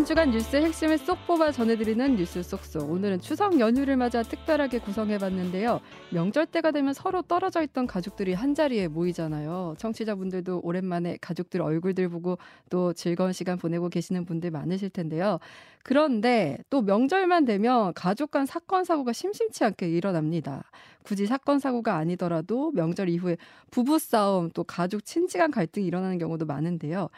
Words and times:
한 0.00 0.06
주간 0.06 0.30
뉴스의 0.30 0.64
핵심을 0.64 0.96
쏙 0.96 1.18
뽑아 1.26 1.52
전해드리는 1.52 2.16
뉴스 2.16 2.42
쏙쏙. 2.42 2.90
오늘은 2.90 3.20
추석 3.20 3.60
연휴를 3.60 3.98
맞아 3.98 4.22
특별하게 4.22 4.78
구성해봤는데요. 4.78 5.78
명절 6.08 6.46
때가 6.46 6.70
되면 6.70 6.94
서로 6.94 7.20
떨어져 7.20 7.62
있던 7.64 7.86
가족들이 7.86 8.32
한 8.32 8.54
자리에 8.54 8.88
모이잖아요. 8.88 9.74
청취자분들도 9.76 10.62
오랜만에 10.64 11.18
가족들 11.20 11.60
얼굴들 11.60 12.08
보고 12.08 12.38
또 12.70 12.94
즐거운 12.94 13.34
시간 13.34 13.58
보내고 13.58 13.90
계시는 13.90 14.24
분들 14.24 14.50
많으실 14.50 14.88
텐데요. 14.88 15.38
그런데 15.82 16.56
또 16.70 16.80
명절만 16.80 17.44
되면 17.44 17.92
가족 17.92 18.30
간 18.30 18.46
사건 18.46 18.84
사고가 18.84 19.12
심심치 19.12 19.64
않게 19.64 19.86
일어납니다. 19.86 20.64
굳이 21.02 21.26
사건 21.26 21.58
사고가 21.58 21.96
아니더라도 21.96 22.70
명절 22.72 23.10
이후에 23.10 23.36
부부 23.70 23.98
싸움 23.98 24.48
또 24.52 24.64
가족 24.64 25.04
친지 25.04 25.36
간 25.36 25.50
갈등이 25.50 25.86
일어나는 25.86 26.16
경우도 26.16 26.46
많은데요. 26.46 27.10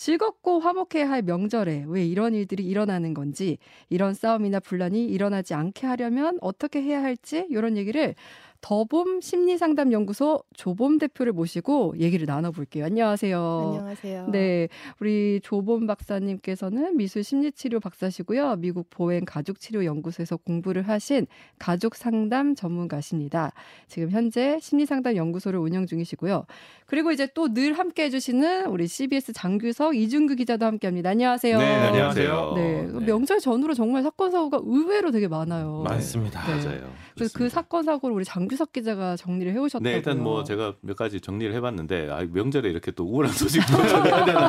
즐겁고 0.00 0.60
화목해야 0.60 1.10
할 1.10 1.20
명절에 1.20 1.84
왜 1.86 2.06
이런 2.06 2.32
일들이 2.32 2.64
일어나는 2.64 3.12
건지, 3.12 3.58
이런 3.90 4.14
싸움이나 4.14 4.58
분란이 4.58 5.04
일어나지 5.04 5.52
않게 5.52 5.86
하려면 5.86 6.38
어떻게 6.40 6.80
해야 6.80 7.02
할지, 7.02 7.46
이런 7.50 7.76
얘기를 7.76 8.14
더봄 8.62 9.20
심리상담연구소 9.20 10.42
조봄 10.54 10.98
대표를 10.98 11.32
모시고 11.32 11.94
얘기를 11.98 12.26
나눠볼게요. 12.26 12.84
안녕하세요. 12.84 13.72
안녕하세요. 13.72 14.28
네, 14.28 14.68
우리 15.00 15.40
조봄 15.42 15.86
박사님께서는 15.86 16.96
미술 16.96 17.24
심리치료 17.24 17.80
박사시고요. 17.80 18.56
미국 18.56 18.88
보행 18.90 19.24
가족치료연구소에서 19.24 20.36
공부를 20.38 20.82
하신 20.88 21.26
가족 21.58 21.94
상담 21.94 22.54
전문가십니다. 22.54 23.52
지금 23.88 24.10
현재 24.10 24.58
심리상담 24.60 25.16
연구소를 25.16 25.58
운영 25.58 25.86
중이시고요. 25.86 26.44
그리고 26.86 27.12
이제 27.12 27.28
또 27.34 27.50
늘 27.50 27.72
함께 27.72 28.04
해주시는 28.04 28.66
우리 28.66 28.86
CBS 28.86 29.32
장규석 29.32 29.96
이준규 29.96 30.36
기자도 30.36 30.66
함께합니다. 30.66 31.10
안녕하세요. 31.10 31.58
네, 31.58 31.74
안녕하세요. 31.74 32.52
네, 32.54 32.82
네. 32.82 33.06
명절 33.06 33.40
전후로 33.40 33.74
정말 33.74 34.02
사건 34.04 34.30
사고가 34.30 34.60
의외로 34.62 35.10
되게 35.10 35.26
많아요. 35.26 35.82
많습니다. 35.84 36.46
네. 36.46 36.64
맞아요. 36.64 36.92
그래서 37.20 37.38
그 37.38 37.48
사건 37.48 37.84
사고를 37.84 38.16
우리 38.16 38.24
장규석 38.24 38.72
기자가 38.72 39.16
정리를 39.16 39.52
해오셨다고요. 39.52 39.90
네, 39.90 39.96
일단 39.96 40.22
뭐 40.22 40.44
제가 40.44 40.74
몇 40.80 40.96
가지 40.96 41.20
정리를 41.20 41.54
해봤는데 41.54 42.10
아, 42.10 42.24
명절에 42.24 42.68
이렇게 42.70 42.90
또 42.90 43.04
우울한 43.04 43.32
소식도 43.32 43.76
전해야 43.86 44.24
되나 44.24 44.48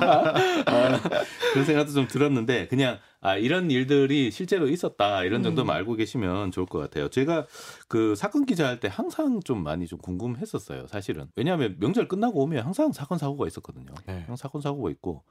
아, 0.65 0.99
그런 1.53 1.65
생각도 1.65 1.91
좀 1.91 2.07
들었는데 2.07 2.67
그냥 2.67 2.97
아 3.19 3.37
이런 3.37 3.69
일들이 3.69 4.31
실제로 4.31 4.67
있었다 4.67 5.23
이런 5.23 5.43
정도만 5.43 5.75
음. 5.75 5.77
알고 5.77 5.95
계시면 5.95 6.51
좋을 6.51 6.65
것 6.65 6.79
같아요. 6.79 7.09
제가 7.09 7.45
그 7.87 8.15
사건 8.15 8.45
기자할 8.45 8.79
때 8.79 8.89
항상 8.91 9.41
좀 9.43 9.63
많이 9.63 9.85
좀 9.85 9.99
궁금했었어요. 9.99 10.87
사실은 10.87 11.27
왜냐하면 11.35 11.75
명절 11.79 12.07
끝나고 12.07 12.41
오면 12.43 12.65
항상 12.65 12.91
사건 12.91 13.17
사고가 13.17 13.45
있었거든요. 13.47 13.93
네. 14.07 14.23
항상 14.25 14.35
사건 14.37 14.61
사고가 14.61 14.89
있고 14.91 15.23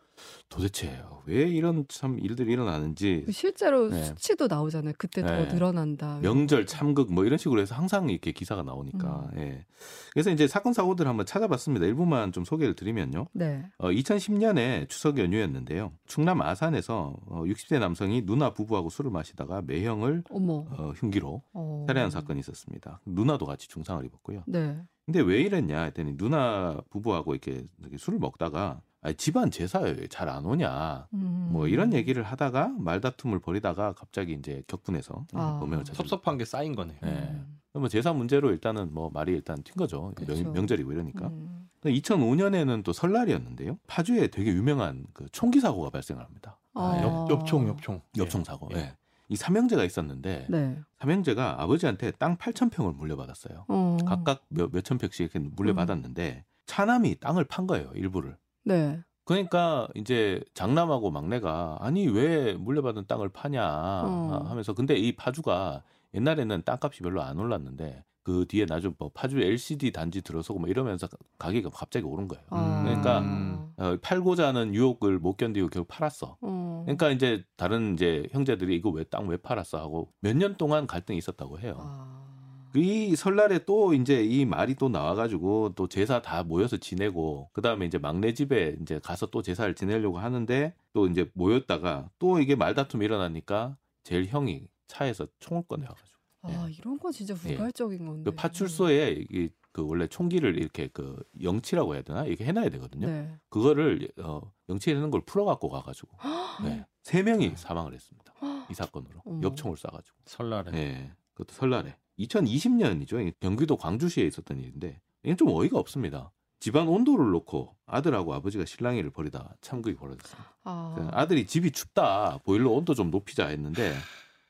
도대체 0.49 1.03
왜 1.27 1.43
이런 1.43 1.85
참 1.89 2.19
일들이 2.19 2.53
일어나는지 2.53 3.25
실제로 3.31 3.89
네. 3.89 4.05
수치도 4.05 4.49
나오잖아요. 4.49 4.95
그때 4.99 5.23
더 5.23 5.29
네. 5.29 5.53
늘어난다. 5.53 6.19
명절 6.23 6.67
참극 6.67 7.13
뭐 7.13 7.25
이런 7.25 7.39
식으로 7.39 7.61
해서 7.61 7.75
항상 7.77 8.09
이렇게 8.09 8.33
기사가 8.33 8.65
나오니까 8.65 9.31
음. 9.35 9.39
예. 9.39 9.67
그래서 10.13 10.31
이제 10.31 10.49
사건 10.49 10.73
사고들 10.73 11.07
한번 11.07 11.25
찾아봤습니다. 11.25 11.87
일부만 11.87 12.33
좀 12.33 12.45
소개를 12.45 12.75
드리면요. 12.75 13.29
네. 13.33 13.65
어, 13.79 13.91
2010년에 13.91 14.89
추석 14.89 15.19
연휴였는데요. 15.19 15.93
충남 16.07 16.43
아산에서 16.43 17.15
어, 17.27 17.45
60대 17.45 17.79
남성이 17.79 18.27
누나 18.27 18.53
부부하고 18.53 18.91
술을 18.91 19.13
마시다가 19.13 19.63
매형을 19.63 20.25
어머. 20.31 20.67
어, 20.71 20.93
흉기로 20.97 21.43
어. 21.53 21.85
살해한 21.87 22.11
사건이 22.11 22.41
있었습니다. 22.41 23.01
누나도 23.07 23.47
같이 23.47 23.69
중상을 23.69 24.05
입었고요. 24.05 24.43
네. 24.49 24.81
근데 25.07 25.21
왜 25.21 25.41
이랬냐 25.41 25.83
했더니 25.85 26.17
누나 26.17 26.81
부부하고 26.91 27.35
이렇게 27.35 27.65
술을 27.99 28.19
먹다가 28.19 28.81
아니, 29.03 29.15
집안 29.17 29.51
제사에 29.51 30.07
잘 30.09 30.29
안 30.29 30.45
오냐 30.45 31.09
음. 31.15 31.49
뭐 31.53 31.67
이런 31.67 31.93
얘기를 31.93 32.23
하다가 32.23 32.69
말다툼을 32.79 33.39
벌이다가 33.41 33.95
갑자기 33.95 34.35
이제 34.35 34.63
격분해서 34.67 35.27
아. 35.33 35.59
범행을. 35.59 35.85
섭섭한 35.87 36.39
게 36.39 36.45
쌓인 36.45 36.75
거네요. 36.77 36.99
네. 37.03 37.09
음. 37.11 37.59
뭐 37.73 37.89
제사 37.89 38.13
문제로 38.13 38.51
일단은 38.51 38.93
뭐 38.93 39.11
말이 39.11 39.33
일단 39.33 39.63
튄 39.63 39.77
거죠. 39.77 40.13
그쵸. 40.15 40.35
명, 40.35 40.53
명절이고 40.53 40.93
이러니까. 40.93 41.29
음. 41.29 41.69
2005년에는 41.85 42.85
또 42.85 42.93
설날이었는데요. 42.93 43.79
파주에 43.87 44.27
되게 44.27 44.53
유명한 44.53 45.07
그 45.15 45.27
총기 45.33 45.61
사고가 45.61 45.89
발생을 45.91 46.23
합니다. 46.23 46.59
아. 46.75 47.01
옆, 47.03 47.31
엽총, 47.31 47.69
엽총. 47.69 48.03
엽총 48.19 48.45
사고. 48.45 48.69
예. 48.75 48.79
예. 48.79 48.97
이 49.29 49.37
삼형제가 49.37 49.85
있었는데 49.85 50.47
네. 50.51 50.79
삼형제가 50.99 51.63
아버지한테 51.63 52.11
땅 52.13 52.37
8천 52.37 52.71
평을 52.73 52.93
물려받았어요. 52.93 53.65
어. 53.69 53.97
각각 54.05 54.45
몇, 54.49 54.71
몇천 54.73 54.99
평씩 54.99 55.21
이렇게 55.33 55.39
물려받았는데 55.39 56.45
차남이 56.67 57.15
땅을 57.21 57.45
판 57.45 57.67
거예요. 57.67 57.91
일부를. 57.95 58.37
네. 58.65 59.01
그러니까 59.25 59.87
이제 59.95 60.43
장남하고 60.55 61.11
막내가 61.11 61.77
아니 61.81 62.09
왜 62.09 62.55
물려받은 62.55 63.07
땅을 63.07 63.29
파냐 63.29 63.63
어. 64.05 64.45
하면서 64.49 64.73
근데 64.75 64.97
이 64.97 65.15
파주가 65.15 65.83
옛날에는 66.15 66.63
땅값이 66.65 67.03
별로 67.03 67.23
안 67.23 67.39
올랐는데 67.39 68.05
그 68.23 68.45
뒤에 68.49 68.67
나중 68.67 68.95
뭐 68.99 69.11
파주 69.15 69.41
LCD 69.41 69.93
단지 69.93 70.21
들어서고 70.21 70.59
뭐 70.61 70.69
이러면서 70.69 71.09
가격이 71.39 71.69
갑자기 71.73 72.05
오른 72.07 72.27
거예요. 72.29 72.45
아. 72.51 72.83
그러니까 72.85 73.21
음. 73.21 73.73
어, 73.77 73.97
팔고자 74.03 74.49
하는 74.49 74.75
유혹을 74.75 75.19
못 75.21 75.37
견디고 75.37 75.69
결국 75.69 75.89
팔았어. 75.89 76.37
어. 76.41 76.83
그러니까 76.85 77.11
이제 77.11 77.45
다른 77.57 77.95
이제 77.95 78.27
형제들이 78.33 78.75
이거 78.77 78.91
왜 78.91 79.05
땅 79.05 79.29
왜 79.29 79.37
팔았어 79.37 79.79
하고 79.79 80.13
몇 80.21 80.35
년 80.37 80.57
동안 80.57 80.87
갈등이 80.87 81.19
있었다고 81.19 81.61
해요. 81.61 81.77
아. 81.81 82.30
이 82.75 83.17
설날에 83.17 83.65
또 83.65 83.95
이제 83.95 84.25
이 84.25 84.45
말이 84.45 84.75
또 84.75 84.89
나와가지고 84.89 85.73
또 85.75 85.89
제사 85.89 86.23
다 86.23 86.43
모여서 86.43 86.77
지내고 86.77 87.51
그 87.53 87.63
다음에 87.63 87.87
이제 87.87 87.99
막내 87.99 88.33
집에 88.35 88.77
이제 88.81 89.01
가서 89.03 89.27
또 89.27 89.43
제사를 89.43 89.75
지내려고 89.75 90.19
하는데 90.19 90.75
또 90.93 91.07
이제 91.07 91.31
모였다가 91.35 92.11
또 92.19 92.39
이게 92.39 92.55
말다툼이 92.55 93.05
일어나니까 93.05 93.77
제일 94.05 94.27
형이 94.27 94.69
차에서 94.87 95.27
총을 95.39 95.65
꺼내와가지고 95.69 96.21
아, 96.43 96.69
이런 96.71 96.99
건 96.99 97.13
진짜 97.13 97.35
예. 97.47 97.55
우발적인 97.55 98.07
건데. 98.07 98.31
그 98.31 98.35
파출소에 98.35 99.27
이게 99.31 99.51
그 99.73 99.87
원래 99.87 100.07
총기를 100.07 100.59
이렇게 100.59 100.89
그 100.89 101.23
영치라고 101.43 101.95
해야 101.95 102.03
되나 102.03 102.25
이렇게 102.25 102.45
해놔야 102.45 102.71
되거든요. 102.71 103.07
네. 103.07 103.31
그거를 103.51 104.11
어 104.19 104.41
영치해놓은 104.69 105.11
걸 105.11 105.21
풀어갖고 105.25 105.69
가가지고 105.69 106.17
네. 106.65 106.85
세 107.03 107.23
명이 107.23 107.53
사망을 107.57 107.95
했습니다. 107.95 108.33
이 108.71 108.75
사건으로 108.75 109.21
어머. 109.27 109.43
엽총을 109.43 109.77
쏴가지고. 109.77 110.15
설날에. 110.25 110.71
네, 110.73 111.13
그것도 111.35 111.55
설날에 111.55 111.97
2020년이죠. 112.21 113.33
경기도 113.41 113.77
광주시에 113.77 114.25
있었던 114.27 114.59
일인데 114.59 115.01
이건 115.23 115.37
좀 115.37 115.49
어이가 115.51 115.79
없습니다. 115.79 116.33
집안 116.59 116.89
온도를 116.89 117.31
놓고 117.31 117.75
아들하고 117.87 118.35
아버지가 118.35 118.67
실랑이를 118.67 119.11
벌이다 119.11 119.55
참극이 119.63 119.97
벌어졌습니다. 119.97 120.55
아. 120.65 121.09
아들이 121.13 121.47
집이 121.47 121.71
춥다 121.73 122.41
보일러 122.45 122.71
온도 122.71 122.95
좀 122.95 123.11
높이자 123.11 123.47
했는데 123.47 123.95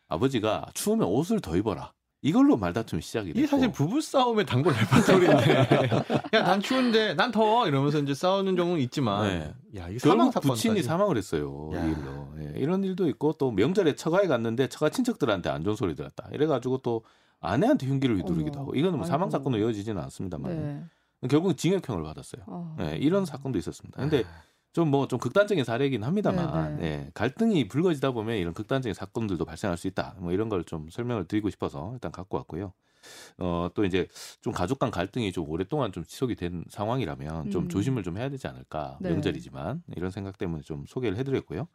아버지가 0.08 0.66
추우면 0.75 1.06
옷을 1.06 1.41
더 1.41 1.56
입어라. 1.56 1.92
이걸로 2.22 2.56
말다툼이 2.58 3.00
시작이 3.00 3.28
됐고 3.28 3.38
이게 3.38 3.47
사실 3.47 3.72
부부 3.72 4.00
싸움의 4.00 4.44
단골 4.44 4.75
레퍼토리인데. 4.75 5.88
야, 6.34 6.42
난 6.42 6.60
추운데, 6.60 7.14
난 7.14 7.31
더워! 7.31 7.66
이러면서 7.66 7.98
이제 7.98 8.12
싸우는 8.12 8.56
경우는 8.56 8.82
있지만. 8.82 9.26
네. 9.26 9.81
야, 9.81 9.88
이게 9.88 9.98
사망 9.98 10.31
사건. 10.31 10.50
부친이 10.50 10.82
사망을 10.82 11.16
했어요. 11.16 11.70
야. 11.72 11.82
이 11.82 11.92
일로. 11.92 12.28
예, 12.41 12.58
이런 12.58 12.84
일도 12.84 13.08
있고 13.08 13.32
또 13.38 13.50
명절에 13.52 13.94
처가에 13.94 14.26
갔는데 14.26 14.69
처가 14.69 14.91
친척들한테 14.91 15.48
안 15.48 15.64
좋은 15.64 15.76
소리 15.76 15.94
들었다. 15.94 16.28
이래가지고 16.32 16.78
또 16.78 17.04
아내한테 17.40 17.86
흉기를 17.86 18.16
휘두르기도 18.18 18.58
어머. 18.58 18.60
하고 18.62 18.74
이거는 18.74 18.98
뭐 18.98 19.06
사망. 19.06 19.30
사건으로 19.30 19.62
이어지지는 19.62 20.00
않습니다만 20.02 20.52
네. 21.20 21.28
결국 21.28 21.56
징역형을 21.56 22.02
받았어요. 22.02 22.42
아. 22.46 22.76
예, 22.80 22.96
이런 22.96 23.24
사건도 23.26 23.58
있었습니다. 23.58 24.00
근데 24.00 24.24
아, 24.24 24.42
좀뭐 24.72 25.08
좀 25.08 25.18
극단적인 25.18 25.64
사례이긴 25.64 26.04
합니다만 26.04 26.76
네, 26.76 26.82
네. 26.82 26.86
예, 27.06 27.10
갈등이 27.14 27.68
불거지다 27.68 28.12
보면 28.12 28.36
이런 28.36 28.54
극단적인 28.54 28.94
사건들도 28.94 29.44
발생할 29.44 29.76
수 29.76 29.86
있다. 29.88 30.16
뭐 30.18 30.32
이런 30.32 30.48
걸 30.48 30.62
좀 30.64 30.88
설명을 30.90 31.26
드리고 31.26 31.50
싶어서 31.50 31.90
일단 31.94 32.12
갖고 32.12 32.36
왔고요. 32.36 32.72
어, 33.38 33.70
또 33.74 33.84
이제 33.86 34.06
좀 34.42 34.52
가족 34.52 34.78
간 34.78 34.90
갈등이 34.90 35.32
좀 35.32 35.48
오랫동안 35.48 35.90
좀 35.90 36.04
지속이 36.04 36.36
된 36.36 36.64
상황이라면 36.69 37.50
좀 37.50 37.64
음. 37.64 37.69
조심을 37.69 38.02
좀 38.02 38.19
해야 38.19 38.28
되지 38.28 38.46
않을까. 38.46 38.98
네. 39.00 39.10
명절이지만 39.10 39.82
이런 39.96 40.10
생각 40.10 40.36
때문에 40.38 40.62
좀 40.62 40.84
소개를 40.86 41.16
해드렸고요. 41.19 41.66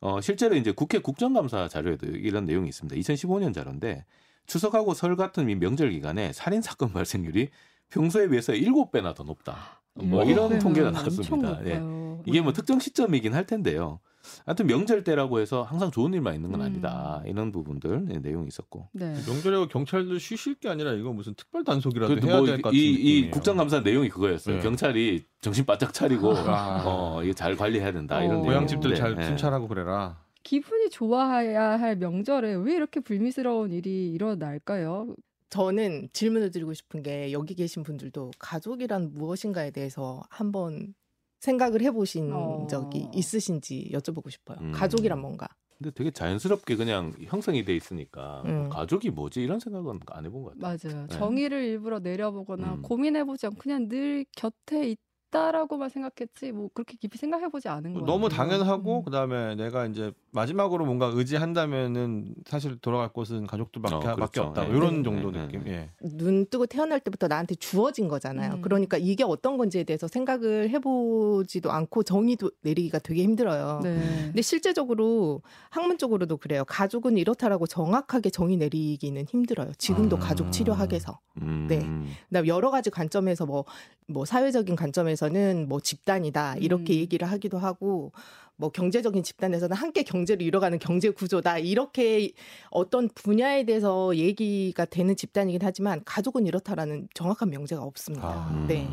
어, 0.00 0.20
실제로 0.20 0.56
이제 0.56 0.72
국회 0.72 0.98
국정감사 0.98 1.68
자료에도 1.68 2.06
이런 2.08 2.44
내용이 2.46 2.68
있습니다. 2.68 2.96
2015년 2.96 3.54
자료인데 3.54 4.04
추석하고 4.46 4.94
설 4.94 5.16
같은 5.16 5.48
이 5.48 5.54
명절 5.54 5.90
기간에 5.90 6.32
살인 6.32 6.62
사건 6.62 6.92
발생률이 6.92 7.48
평소에 7.90 8.28
비해서 8.28 8.52
7배나 8.52 9.14
더 9.14 9.24
높다. 9.24 9.80
뭐 9.94 10.24
이런 10.24 10.58
통계가 10.58 10.90
나왔습니다. 10.90 11.64
예. 11.66 11.82
이게 12.26 12.40
뭐 12.40 12.52
특정 12.52 12.78
시점이긴 12.78 13.34
할 13.34 13.46
텐데요. 13.46 14.00
하여튼 14.44 14.66
명절 14.66 15.04
때라고 15.04 15.38
해서 15.38 15.62
항상 15.62 15.90
좋은 15.90 16.12
일만 16.12 16.34
있는 16.34 16.50
건 16.50 16.60
음. 16.60 16.66
아니다. 16.66 17.22
이런 17.26 17.52
부분들 17.52 18.06
네, 18.06 18.18
내용이 18.18 18.48
있었고. 18.48 18.88
네. 18.92 19.14
명절에 19.26 19.66
경찰도 19.68 20.18
쉬실 20.18 20.56
게 20.56 20.68
아니라 20.68 20.92
이거 20.92 21.12
무슨 21.12 21.34
특별 21.34 21.62
단속이라도 21.62 22.14
해야 22.14 22.36
뭐 22.36 22.46
될것 22.46 22.62
같은 22.64 22.76
이, 22.76 22.92
이. 22.92 23.30
국정감사 23.30 23.80
내용이 23.80 24.08
그거였어요. 24.08 24.56
네. 24.56 24.62
경찰이 24.62 25.24
정신 25.40 25.64
바짝 25.64 25.94
차리고 25.94 26.36
아. 26.36 26.82
어, 26.84 27.22
이거 27.22 27.32
잘 27.32 27.56
관리해야 27.56 27.92
된다. 27.92 28.18
어. 28.18 28.24
이런 28.24 28.42
고향 28.42 28.66
집들 28.66 28.90
내용인데, 28.90 29.14
잘 29.14 29.24
예. 29.24 29.28
순찰하고 29.28 29.68
그래라. 29.68 30.18
기분이 30.46 30.90
좋아야 30.90 31.80
할 31.80 31.96
명절에 31.96 32.54
왜 32.54 32.74
이렇게 32.74 33.00
불미스러운 33.00 33.72
일이 33.72 34.12
일어날까요? 34.12 35.16
저는 35.50 36.08
질문을 36.12 36.52
드리고 36.52 36.72
싶은 36.72 37.02
게 37.02 37.32
여기 37.32 37.56
계신 37.56 37.82
분들도 37.82 38.30
가족이란 38.38 39.12
무엇인가에 39.14 39.72
대해서 39.72 40.22
한번 40.30 40.94
생각을 41.40 41.82
해보신 41.82 42.32
어. 42.32 42.68
적이 42.70 43.08
있으신지 43.12 43.90
여쭤보고 43.92 44.30
싶어요. 44.30 44.58
음. 44.60 44.70
가족이란 44.70 45.20
뭔가? 45.20 45.48
근데 45.78 45.90
되게 45.90 46.12
자연스럽게 46.12 46.76
그냥 46.76 47.12
형성이 47.24 47.64
돼 47.64 47.74
있으니까 47.74 48.42
음. 48.46 48.68
가족이 48.68 49.10
뭐지 49.10 49.42
이런 49.42 49.58
생각은 49.58 49.98
안 50.06 50.26
해본 50.26 50.44
것 50.44 50.58
같아요. 50.58 50.78
맞아요. 50.94 51.06
네. 51.08 51.18
정의를 51.18 51.64
일부러 51.64 51.98
내려보거나 51.98 52.74
음. 52.74 52.82
고민해보지 52.82 53.46
않고 53.46 53.58
그냥 53.58 53.88
늘 53.88 54.24
곁에 54.36 54.94
있다라고만 55.30 55.88
생각했지 55.88 56.52
뭐 56.52 56.68
그렇게 56.72 56.96
깊이 56.96 57.18
생각해 57.18 57.48
보지 57.48 57.68
않은 57.68 57.94
거예요. 57.94 58.06
너무 58.06 58.28
당연하고 58.28 58.98
음. 59.00 59.04
그다음에 59.04 59.54
내가 59.54 59.86
이제 59.86 60.12
마지막으로 60.30 60.84
뭔가 60.84 61.06
의지한다면은 61.06 62.34
사실 62.46 62.78
돌아갈 62.78 63.08
곳은 63.12 63.46
가족들밖에 63.46 63.94
어, 63.94 64.14
그렇죠. 64.14 64.42
없다. 64.44 64.66
예. 64.66 64.70
이런 64.70 64.98
네. 64.98 65.02
정도 65.02 65.30
네. 65.30 65.46
느낌. 65.46 65.66
예. 65.66 65.90
눈 66.00 66.46
뜨고 66.46 66.66
태어날 66.66 67.00
때부터 67.00 67.28
나한테 67.28 67.54
주어진 67.54 68.08
거잖아요. 68.08 68.54
음. 68.54 68.62
그러니까 68.62 68.96
이게 68.98 69.24
어떤 69.24 69.56
건지에 69.56 69.84
대해서 69.84 70.06
생각을 70.08 70.70
해 70.70 70.78
보지도 70.78 71.70
않고 71.72 72.02
정의도 72.02 72.50
내리기가 72.62 72.98
되게 72.98 73.22
힘들어요. 73.22 73.80
네. 73.82 73.98
근데 74.26 74.42
실제적으로 74.42 75.42
학문적으로도 75.70 76.36
그래요. 76.36 76.64
가족은 76.66 77.16
이렇다라고 77.16 77.66
정확하게 77.66 78.30
정의 78.30 78.56
내리기는 78.56 79.24
힘들어요. 79.24 79.72
지금도 79.78 80.16
아. 80.16 80.20
가족 80.20 80.50
치료학에서. 80.52 81.18
음. 81.42 81.66
네. 81.68 81.86
그다음 82.28 82.46
여러 82.46 82.70
가지 82.70 82.90
관점에서 82.90 83.46
뭐, 83.46 83.64
뭐 84.06 84.24
사회적인 84.24 84.76
관점에서 84.76 85.15
는 85.30 85.68
뭐 85.68 85.80
집단이다 85.80 86.56
이렇게 86.56 86.94
음. 86.94 86.98
얘기를 86.98 87.28
하기도 87.30 87.58
하고 87.58 88.12
뭐 88.56 88.70
경제적인 88.70 89.22
집단에서는 89.22 89.76
함께 89.76 90.02
경제를 90.02 90.46
이뤄가는 90.46 90.78
경제 90.78 91.10
구조다 91.10 91.58
이렇게 91.58 92.32
어떤 92.70 93.08
분야에 93.08 93.64
대해서 93.64 94.16
얘기가 94.16 94.84
되는 94.86 95.14
집단이긴 95.16 95.60
하지만 95.62 96.02
가족은 96.04 96.46
이렇다라는 96.46 97.08
정확한 97.14 97.50
명제가 97.50 97.82
없습니다. 97.82 98.26
아. 98.26 98.66
네. 98.68 98.88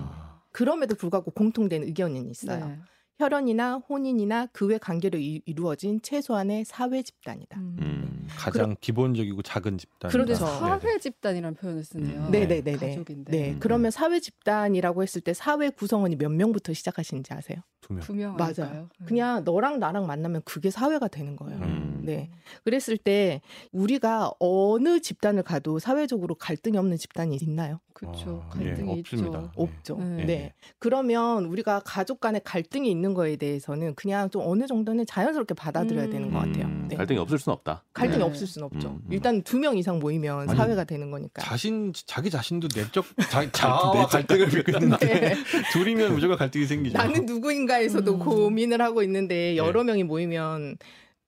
그럼에도 0.52 0.96
불구하고 0.96 1.32
공통된 1.32 1.84
의견은 1.84 2.30
있어요. 2.30 2.68
네. 2.68 2.80
혈연이나 3.20 3.76
혼인이나 3.88 4.48
그 4.48 4.66
외 4.66 4.78
관계로 4.78 5.20
이, 5.20 5.42
이루어진 5.46 6.02
최소한의 6.02 6.66
사회 6.66 7.02
집단이다. 7.04 7.60
음. 7.60 7.76
음. 7.82 8.28
가장 8.30 8.76
기본적이고 8.80 9.42
작은 9.44 9.78
집단. 9.78 10.10
그런데 10.10 10.34
그렇죠. 10.34 10.46
사회 10.58 10.98
집단이라는 10.98 11.56
표현을 11.56 11.84
쓰네요. 11.84 12.22
음. 12.28 12.32
네네네네. 12.32 12.78
가족인데 12.78 13.32
네, 13.32 13.52
음. 13.52 13.58
그러면 13.60 13.92
사회 13.92 14.20
집단이라고 14.20 15.04
했을 15.04 15.22
때 15.22 15.34
사회 15.34 15.70
구성원이 15.70 16.16
몇 16.16 16.30
명부터 16.32 16.74
시작하시는지 16.74 17.34
아세요? 17.34 17.58
두 17.82 17.94
명. 17.94 18.02
두 18.02 18.14
명 18.14 18.36
맞아요. 18.38 18.88
그냥 19.06 19.44
너랑 19.44 19.80
나랑 19.80 20.08
만나면 20.08 20.42
그게 20.46 20.72
사회가 20.72 21.10
되는 21.10 21.36
거예요. 21.36 21.60
음. 21.60 22.02
네. 22.06 22.32
그랬을 22.64 22.98
때 22.98 23.42
우리가 23.74 24.32
어느 24.40 25.00
집단을 25.02 25.44
가도 25.44 25.80
사회적으로 25.80 26.36
갈등이 26.36 26.78
없는 26.78 26.98
집단이 26.98 27.38
있나요? 27.42 27.80
그렇죠. 27.94 28.44
아, 28.50 28.58
예, 28.62 28.66
갈등이 28.70 29.00
없습니다. 29.02 29.40
있죠. 29.40 29.52
없죠. 29.56 29.98
네. 29.98 30.26
네. 30.26 30.54
그러면 30.80 31.46
우리가 31.46 31.82
가족 31.86 32.20
간에 32.22 32.40
갈등이 32.44 32.90
있는 32.90 33.13
거에 33.14 33.36
대해서는 33.36 33.96
그냥 33.96 34.30
좀 34.30 34.42
어느 34.46 34.66
정도는 34.68 35.06
자연스럽게 35.06 35.54
받아들여야 35.54 36.06
음. 36.06 36.10
되는 36.12 36.32
것 36.32 36.40
같아요. 36.40 36.66
음. 36.66 36.88
네. 36.90 36.96
갈등이 36.96 37.20
없을 37.20 37.38
수는 37.40 37.54
없다. 37.54 37.84
갈등이 37.94 38.20
네. 38.20 38.24
없을 38.24 38.46
수는 38.48 38.66
없죠. 38.68 38.90
음, 38.90 39.00
음. 39.06 39.08
일단 39.12 39.42
두 39.44 39.58
명 39.58 39.78
이상 39.78 40.00
모이면 40.00 40.50
아니, 40.50 40.58
사회가 40.58 40.84
되는 40.84 41.10
거니까. 41.12 41.42
자신 41.42 41.92
자기 41.94 42.30
자신도 42.30 42.68
내적 42.76 43.06
자, 43.32 43.50
자아와 43.52 44.08
갈등을 44.08 44.50
겪고 44.50 44.72
있는데 44.84 45.06
네. 45.20 45.36
둘이면 45.74 46.14
무조건 46.14 46.38
갈등이 46.38 46.66
생기죠. 46.66 46.98
나는 46.98 47.26
누구인가에서도 47.26 48.14
음. 48.14 48.20
고민을 48.20 48.82
하고 48.82 49.02
있는데 49.04 49.36
네. 49.52 49.58
여러 49.58 49.84
명이 49.84 50.04
모이면 50.04 50.78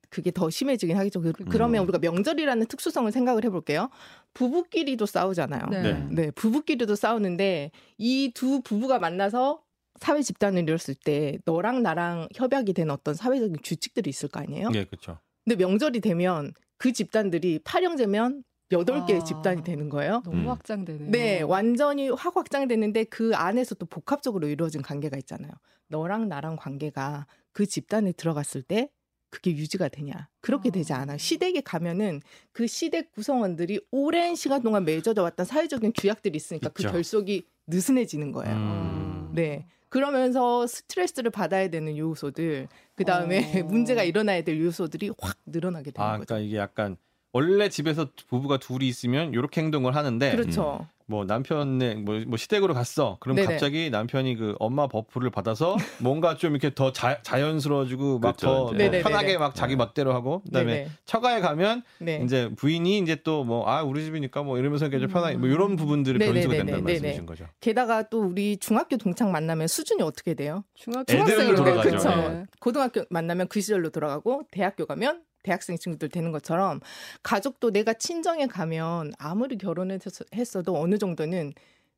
그게 0.09 0.31
더 0.31 0.49
심해지긴 0.49 0.95
하겠죠. 0.97 1.19
그- 1.21 1.33
음. 1.41 1.45
그러면 1.49 1.83
우리가 1.83 1.97
명절이라는 1.99 2.67
특수성을 2.67 3.11
생각을 3.11 3.43
해볼게요. 3.43 3.89
부부끼리도 4.33 5.05
싸우잖아요. 5.05 5.65
네. 5.71 5.81
네. 5.81 6.07
네, 6.11 6.31
부부끼리도 6.31 6.95
싸우는데 6.95 7.71
이 7.97 8.31
두 8.33 8.61
부부가 8.61 8.99
만나서 8.99 9.59
사회 9.99 10.21
집단을 10.21 10.63
이뤘을 10.63 10.95
때 11.03 11.37
너랑 11.45 11.83
나랑 11.83 12.27
협약이 12.35 12.73
된 12.73 12.89
어떤 12.89 13.13
사회적인 13.15 13.57
규칙들이 13.63 14.09
있을 14.09 14.29
거 14.29 14.39
아니에요? 14.39 14.69
예, 14.73 14.85
그렇죠. 14.85 15.19
근데 15.43 15.63
명절이 15.63 16.01
되면 16.01 16.53
그 16.77 16.91
집단들이 16.91 17.59
팔형제면 17.63 18.43
여덟 18.71 19.05
개의 19.05 19.21
아. 19.21 19.23
집단이 19.23 19.63
되는 19.63 19.89
거예요. 19.89 20.21
너무 20.25 20.37
음. 20.37 20.47
확장되네요. 20.49 21.11
네, 21.11 21.41
완전히 21.41 22.09
확 22.09 22.35
확장되는데 22.35 23.05
그 23.05 23.35
안에서 23.35 23.75
또 23.75 23.85
복합적으로 23.85 24.47
이루어진 24.47 24.81
관계가 24.81 25.17
있잖아요. 25.17 25.51
너랑 25.87 26.27
나랑 26.29 26.55
관계가 26.55 27.27
그 27.53 27.65
집단에 27.67 28.11
들어갔을 28.11 28.63
때 28.63 28.89
그게 29.29 29.51
유지가 29.51 29.87
되냐? 29.87 30.29
그렇게 30.41 30.71
되지 30.71 30.93
아. 30.93 30.99
않아요. 30.99 31.17
시댁에 31.17 31.61
가면은 31.61 32.21
그 32.53 32.67
시댁 32.67 33.11
구성원들이 33.11 33.81
오랜 33.91 34.35
시간 34.35 34.63
동안 34.63 34.83
맺어져 34.83 35.21
왔던 35.21 35.45
사회적인 35.45 35.93
규약들이 35.93 36.35
있으니까 36.35 36.69
그 36.69 36.81
있죠. 36.81 36.91
결속이 36.91 37.45
느슨해지는 37.67 38.31
거예요. 38.31 38.55
음. 38.55 39.31
네. 39.33 39.67
그러면서 39.89 40.67
스트레스를 40.67 41.31
받아야 41.31 41.69
되는 41.69 41.97
요소들, 41.97 42.67
그 42.95 43.05
다음에 43.05 43.61
어. 43.61 43.63
문제가 43.65 44.03
일어나야 44.03 44.43
될 44.43 44.59
요소들이 44.59 45.11
확 45.19 45.37
늘어나게 45.45 45.91
되는 45.91 46.07
아, 46.07 46.17
거죠. 46.17 46.25
그러니까 46.25 46.47
이게 46.47 46.57
약간 46.57 46.97
원래 47.33 47.69
집에서 47.69 48.09
부부가 48.27 48.57
둘이 48.57 48.87
있으면 48.87 49.33
이렇게 49.33 49.61
행동을 49.61 49.95
하는데 49.95 50.31
그렇죠. 50.31 50.87
뭐 51.07 51.23
남편네 51.25 51.95
뭐, 51.95 52.19
뭐 52.25 52.35
시댁으로 52.37 52.73
갔어. 52.73 53.17
그럼 53.19 53.35
네네. 53.35 53.47
갑자기 53.47 53.89
남편이 53.91 54.35
그 54.37 54.55
엄마 54.59 54.87
buff를 54.87 55.29
받아서 55.29 55.75
뭔가 56.01 56.35
좀 56.35 56.51
이렇게 56.51 56.73
더 56.73 56.91
자, 56.91 57.21
자연스러워지고 57.21 58.19
막 58.19 58.37
그렇죠. 58.37 58.71
네네네네. 58.73 59.03
편하게 59.03 59.37
막 59.37 59.53
자기 59.53 59.75
멋대로 59.75 60.13
하고 60.13 60.41
그다음에 60.45 60.73
네네. 60.73 60.89
처가에 61.05 61.41
가면 61.41 61.83
네. 61.99 62.21
이제 62.23 62.49
부인이 62.55 62.97
이제 62.99 63.15
또 63.23 63.43
뭐 63.43 63.65
아 63.67 63.83
우리 63.83 64.03
집이니까 64.03 64.43
뭐 64.43 64.57
이러면서 64.57 64.85
이렇게 64.85 64.99
좀 64.99 65.09
편하게 65.09 65.37
뭐 65.37 65.47
음. 65.47 65.53
이런 65.53 65.75
부분들이. 65.75 66.17
변수가 66.19 66.55
된다는 66.55 66.83
네네. 66.83 66.99
말씀이신 66.99 67.25
거죠. 67.25 67.45
게다가 67.59 68.09
또 68.09 68.21
우리 68.21 68.57
중학교 68.57 68.97
동창 68.97 69.31
만나면 69.31 69.67
수준이 69.67 70.01
어떻게 70.01 70.33
돼요? 70.33 70.63
중학교 70.73 71.13
애들로 71.13 71.25
중학생으로 71.25 71.55
돌아가죠. 71.57 71.89
그쵸. 71.97 72.09
네. 72.09 72.45
고등학교 72.59 73.03
만나면 73.09 73.47
그 73.47 73.61
시절로 73.61 73.89
돌아가고 73.89 74.43
대학교 74.51 74.85
가면 74.85 75.21
대학생 75.45 75.77
친구들 75.77 76.09
되는 76.09 76.31
것처럼 76.31 76.79
가족도 77.21 77.71
내가 77.71 77.93
친정에 77.93 78.47
가면 78.47 79.13
아무리 79.19 79.57
결혼했어도 79.57 80.75
어느 80.75 80.97
정도는 80.97 81.53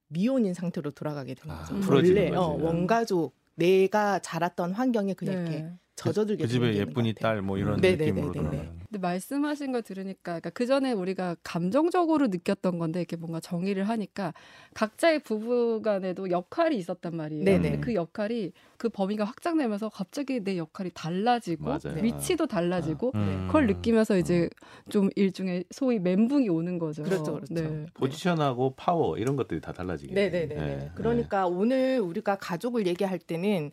미혼인 0.09 0.53
상태로 0.53 0.91
돌아가게 0.91 1.33
되는 1.33 1.55
아, 1.55 1.59
거죠. 1.59 1.79
풀어지는 1.79 2.23
원래 2.23 2.37
어. 2.37 2.47
원가족 2.59 3.33
내가 3.55 4.19
자랐던 4.19 4.73
환경에 4.73 5.13
그냥 5.13 5.35
이렇게 5.35 5.61
네. 5.61 5.73
젖어들게 5.97 6.43
그 6.43 6.47
집에 6.47 6.75
예쁜이. 6.75 7.15
딸 7.15 7.41
뭐 7.41 7.57
이런 7.57 7.77
네네네네네. 7.81 8.11
느낌으로 8.11 8.33
돌아가는. 8.33 8.77
근데 8.87 8.99
말씀하신 8.99 9.71
거 9.71 9.81
들으니까 9.81 10.39
그러니까 10.39 10.49
그 10.51 10.65
전에 10.67 10.91
우리가 10.91 11.35
감정적으로 11.43 12.27
느꼈던 12.27 12.77
건데 12.77 12.99
이렇게 12.99 13.15
뭔가 13.15 13.39
정의를 13.39 13.89
하니까 13.89 14.33
각자의 14.75 15.23
부부간에도 15.23 16.29
역할이 16.29 16.77
있었단 16.77 17.15
말이에요. 17.15 17.43
네네. 17.43 17.61
근데 17.71 17.79
그 17.81 17.95
역할이 17.95 18.51
그 18.77 18.89
범위가 18.89 19.23
확장되면서 19.25 19.89
갑자기 19.89 20.39
내 20.43 20.57
역할이 20.57 20.91
달라지고 20.93 21.65
맞아요. 21.65 22.01
위치도 22.01 22.45
달라지고 22.45 23.11
음. 23.15 23.45
그걸 23.47 23.65
느끼면서 23.65 24.17
이제 24.17 24.49
좀 24.89 25.09
일종의 25.15 25.65
소위 25.71 25.97
멘붕이 25.99 26.47
오는 26.49 26.77
거죠. 26.77 27.01
그렇죠, 27.01 27.33
그렇죠. 27.33 27.53
네. 27.55 27.87
포지션하고 27.95 28.75
파워 28.77 29.17
이런 29.17 29.35
것들이 29.35 29.59
다 29.61 29.73
달라지게. 29.73 30.13
네네네. 30.13 30.55
네. 30.55 30.91
그러니까 30.93 31.47
오늘 31.47 31.99
우리가 31.99 32.37
가족을 32.37 32.85
얘기할 32.85 33.17
때는 33.17 33.71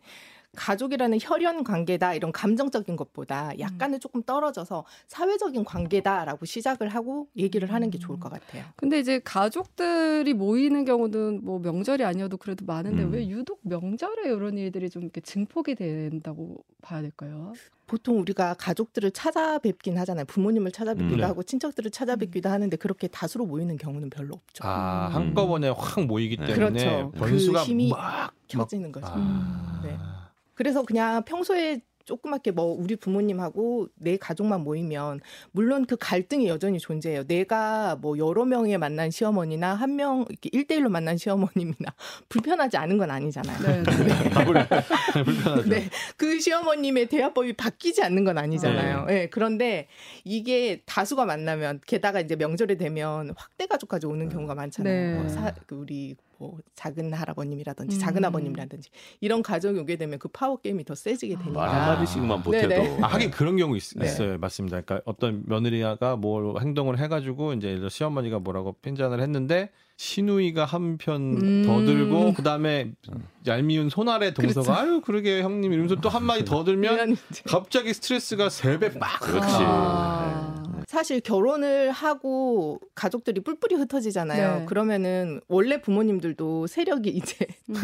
가족이라는 0.55 1.17
혈연 1.21 1.63
관계다 1.63 2.13
이런 2.13 2.31
감정적인 2.31 2.95
것보다 2.95 3.51
약간은 3.59 3.99
조금 3.99 4.23
떨어져서 4.23 4.85
사회적인 5.07 5.65
관계다라고 5.65 6.45
시작을 6.45 6.89
하고 6.89 7.27
얘기를 7.35 7.71
하는 7.71 7.89
게 7.89 7.97
좋을 7.97 8.19
것 8.19 8.31
같아요. 8.31 8.63
근데 8.75 8.99
이제 8.99 9.19
가족들이 9.23 10.33
모이는 10.33 10.85
경우는 10.85 11.41
뭐 11.43 11.59
명절이 11.59 12.03
아니어도 12.03 12.37
그래도 12.37 12.65
많은데 12.65 13.03
음. 13.03 13.13
왜 13.13 13.27
유독 13.27 13.59
명절에 13.63 14.23
이런 14.25 14.57
일들이 14.57 14.89
좀 14.89 15.03
이렇게 15.03 15.21
증폭이 15.21 15.75
된다고 15.75 16.63
봐야 16.81 17.01
될까요? 17.01 17.53
보통 17.87 18.19
우리가 18.19 18.55
가족들을 18.55 19.11
찾아뵙긴 19.11 19.97
하잖아요. 19.99 20.25
부모님을 20.25 20.71
찾아뵙기도 20.71 21.15
음, 21.15 21.19
네. 21.19 21.23
하고 21.23 21.43
친척들을 21.43 21.91
찾아뵙기도 21.91 22.49
하는데 22.49 22.75
그렇게 22.77 23.07
다수로 23.07 23.45
모이는 23.45 23.77
경우는 23.77 24.09
별로 24.09 24.35
없죠. 24.35 24.63
아 24.63 25.07
음. 25.09 25.15
한꺼번에 25.15 25.69
확 25.69 26.03
모이기 26.03 26.37
네. 26.37 26.47
때문에 26.47 26.83
그렇죠. 26.83 27.11
변수가 27.11 27.59
그 27.59 27.65
힘이 27.65 27.89
막 27.89 28.33
켜지는 28.47 28.91
거죠. 28.91 29.07
아. 29.09 29.81
네. 29.83 29.97
그래서 30.55 30.83
그냥 30.83 31.23
평소에 31.25 31.81
조그맣게 32.05 32.51
뭐 32.51 32.65
우리 32.65 32.95
부모님하고 32.95 33.87
내 33.95 34.15
가족만 34.17 34.61
모이면 34.61 35.21
물론 35.51 35.87
그 35.87 35.97
갈등이 35.99 36.47
여전히 36.47 36.77
존재해요. 36.77 37.23
내가 37.23 37.95
뭐 37.99 38.15
여러 38.19 38.45
명의 38.45 38.77
만난 38.77 39.09
시어머니나 39.09 39.73
한 39.73 39.95
명 39.95 40.23
이렇게 40.29 40.49
1대1로 40.51 40.89
만난 40.89 41.17
시어머님이나 41.17 41.95
불편하지 42.29 42.77
않은 42.77 42.99
건 42.99 43.09
아니잖아요. 43.09 43.59
네. 43.59 43.83
불편하죠. 44.45 45.67
네. 45.67 45.89
그 46.15 46.39
시어머님의 46.39 47.07
대화법이 47.07 47.53
바뀌지 47.53 48.03
않는 48.03 48.23
건 48.23 48.37
아니잖아요. 48.37 49.07
예. 49.09 49.27
그런데 49.31 49.87
이게 50.23 50.83
다수가 50.85 51.25
만나면 51.25 51.81
게다가 51.87 52.19
이제 52.19 52.35
명절이 52.35 52.77
되면 52.77 53.33
확대 53.35 53.65
가족까지 53.65 54.05
오는 54.05 54.29
경우가 54.29 54.53
많잖아요. 54.53 55.11
네. 55.13 55.19
뭐 55.19 55.27
사- 55.27 55.53
그 55.65 55.73
우리 55.75 56.15
뭐 56.37 56.57
작은 56.75 57.13
할아버님이라든지 57.13 57.95
음. 57.95 57.99
작은 57.99 58.25
아버님이라든지 58.25 58.89
이런 59.21 59.41
가정이 59.41 59.79
오게 59.79 59.95
되면 59.95 60.19
그 60.19 60.27
파워 60.27 60.57
게임이 60.57 60.83
더 60.85 60.95
세지게 60.95 61.35
되니까. 61.37 61.51
말 61.59 61.69
한마디씩만 61.69 62.43
보태도 62.43 62.67
네네. 62.69 62.97
아, 63.01 63.07
하긴 63.07 63.31
그런 63.31 63.57
경우 63.57 63.75
있, 63.77 63.83
네. 63.95 64.07
어요 64.21 64.37
맞습니다. 64.37 64.81
그러니까 64.81 65.01
어떤 65.09 65.43
며느리가 65.45 66.15
뭘 66.17 66.59
행동을 66.61 66.99
해가지고 66.99 67.53
이제 67.53 67.67
예를 67.67 67.79
들어 67.79 67.89
시어머니가 67.89 68.39
뭐라고 68.39 68.73
핀잔을 68.81 69.21
했는데 69.21 69.69
시누이가 69.97 70.65
한 70.65 70.97
편더 70.97 71.45
음. 71.45 71.85
들고 71.85 72.33
그 72.33 72.43
다음에 72.43 72.91
얄미운 73.47 73.89
손아래 73.89 74.33
동서가 74.33 74.63
그렇죠. 74.75 74.81
아유 74.81 75.01
그러게 75.01 75.41
형님 75.41 75.71
이러면서 75.71 75.95
또 76.01 76.09
한 76.09 76.23
마디 76.23 76.43
더 76.43 76.63
들면 76.65 77.15
갑자기 77.47 77.93
스트레스가 77.93 78.49
세 78.49 78.77
배 78.77 78.89
빡. 78.99 79.21
그렇지. 79.21 79.47
아. 79.49 80.44
네. 80.95 80.97
사실 80.97 81.19
결혼을 81.19 81.91
하고 81.91 82.79
가족들이 82.95 83.41
뿔뿔이 83.41 83.75
흩어지잖아요. 83.75 84.59
네. 84.59 84.65
그러면은 84.65 85.41
원래 85.49 85.81
부모님들도 85.81 86.67
세력이 86.67 87.09
이제 87.15 87.45
음. 87.69 87.75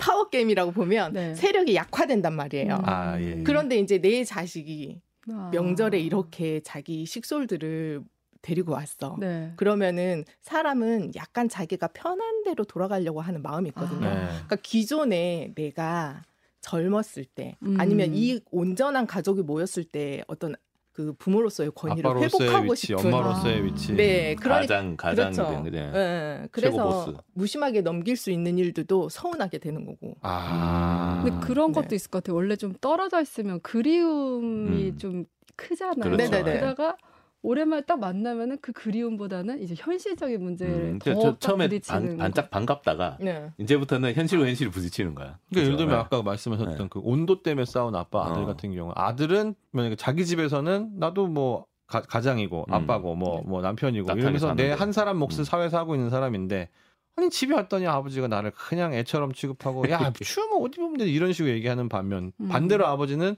파워 0.00 0.28
게임이라고 0.28 0.72
보면 0.72 1.12
네. 1.12 1.34
세력이 1.36 1.76
약화된단 1.76 2.34
말이에요. 2.34 2.74
음. 2.74 2.82
아, 2.84 3.20
예. 3.20 3.42
그런데 3.44 3.78
이제 3.78 3.98
내 3.98 4.24
자식이 4.24 5.00
아. 5.30 5.50
명절에 5.52 6.00
이렇게 6.00 6.60
자기 6.60 7.06
식솔들을 7.06 8.02
데리고 8.42 8.72
왔어. 8.72 9.16
네. 9.20 9.52
그러면은 9.56 10.24
사람은 10.40 11.12
약간 11.14 11.48
자기가 11.48 11.88
편한 11.88 12.42
대로 12.42 12.64
돌아가려고 12.64 13.20
하는 13.20 13.42
마음이 13.42 13.68
있거든요. 13.68 14.08
아. 14.08 14.14
네. 14.14 14.26
그러니까 14.26 14.56
기존에 14.56 15.52
내가 15.54 16.24
젊었을 16.62 17.24
때 17.26 17.56
음. 17.62 17.76
아니면 17.78 18.12
이 18.14 18.40
온전한 18.50 19.06
가족이 19.06 19.42
모였을 19.42 19.84
때 19.84 20.22
어떤 20.26 20.56
그 21.00 21.12
부모로서의 21.14 21.70
권위를 21.74 22.06
아빠로서의 22.10 22.50
회복하고 22.50 22.72
위치, 22.72 22.86
싶은 22.88 23.06
엄마로서의 23.06 23.58
아. 23.58 23.62
위치. 23.62 23.94
네, 23.94 24.34
그러니까 24.34 24.48
가장 24.60 24.96
가장 24.96 25.32
그렇죠. 25.32 25.62
그- 25.64 25.70
네. 25.70 25.92
예, 25.94 26.48
그래서 26.50 26.82
보스. 27.06 27.16
무심하게 27.32 27.80
넘길 27.80 28.16
수 28.16 28.30
있는 28.30 28.58
일들도 28.58 29.08
서운하게 29.08 29.58
되는 29.58 29.86
거고. 29.86 30.16
아. 30.20 31.22
근데 31.24 31.46
그런 31.46 31.72
네. 31.72 31.80
것도 31.80 31.94
있을 31.94 32.10
것 32.10 32.22
같아요. 32.22 32.36
원래 32.36 32.56
좀 32.56 32.74
떨어져 32.80 33.20
있으면 33.22 33.60
그리움이 33.62 34.90
음. 34.90 34.98
좀 34.98 35.24
크잖아요. 35.56 35.94
그렇죠. 36.02 36.16
네네네. 36.16 36.42
그러다가 36.60 36.96
오랜만에 37.42 37.82
딱 37.82 37.98
만나면은 37.98 38.58
그 38.60 38.72
그리움보다는 38.72 39.62
이제 39.62 39.74
현실적인 39.76 40.42
문제를 40.42 40.74
음, 40.74 40.98
더 40.98 41.38
처음에 41.38 41.68
반, 41.86 42.18
반짝 42.18 42.50
반갑다가 42.50 43.16
네. 43.20 43.50
이제부터는 43.58 44.12
현실과 44.12 44.46
현실이 44.46 44.70
부딪히는 44.70 45.14
거야. 45.14 45.38
그러니까 45.48 45.66
예를 45.66 45.76
들면 45.78 46.04
그죠? 46.04 46.16
아까 46.18 46.22
말씀하셨던 46.22 46.76
네. 46.76 46.86
그 46.90 47.00
온도 47.02 47.42
때문에 47.42 47.64
싸운 47.64 47.94
아빠 47.94 48.26
아들 48.26 48.42
어. 48.42 48.46
같은 48.46 48.74
경우 48.74 48.92
아들은 48.94 49.54
만약에 49.70 49.96
자기 49.96 50.26
집에서는 50.26 50.98
나도 50.98 51.28
뭐 51.28 51.66
가, 51.86 52.02
가장이고 52.02 52.66
음. 52.68 52.74
아빠고 52.74 53.14
뭐뭐 53.14 53.62
남편이고 53.62 54.12
이러면서 54.12 54.54
내. 54.54 54.72
한 54.72 54.92
사람 54.92 55.16
몫을 55.16 55.40
음. 55.40 55.44
사회 55.44 55.68
살고 55.70 55.94
있는 55.94 56.10
사람인데 56.10 56.68
아니 57.16 57.30
집에 57.30 57.54
왔더니 57.54 57.86
아버지가 57.86 58.28
나를 58.28 58.52
그냥 58.52 58.92
애처럼 58.94 59.32
취급하고 59.32 59.90
야 59.90 60.12
추우면 60.20 60.62
어디 60.62 60.78
보면 60.78 60.98
돼 60.98 61.06
이런 61.06 61.32
식으로 61.32 61.52
얘기하는 61.54 61.88
반면 61.88 62.32
음. 62.38 62.48
반대로 62.48 62.86
아버지는 62.86 63.36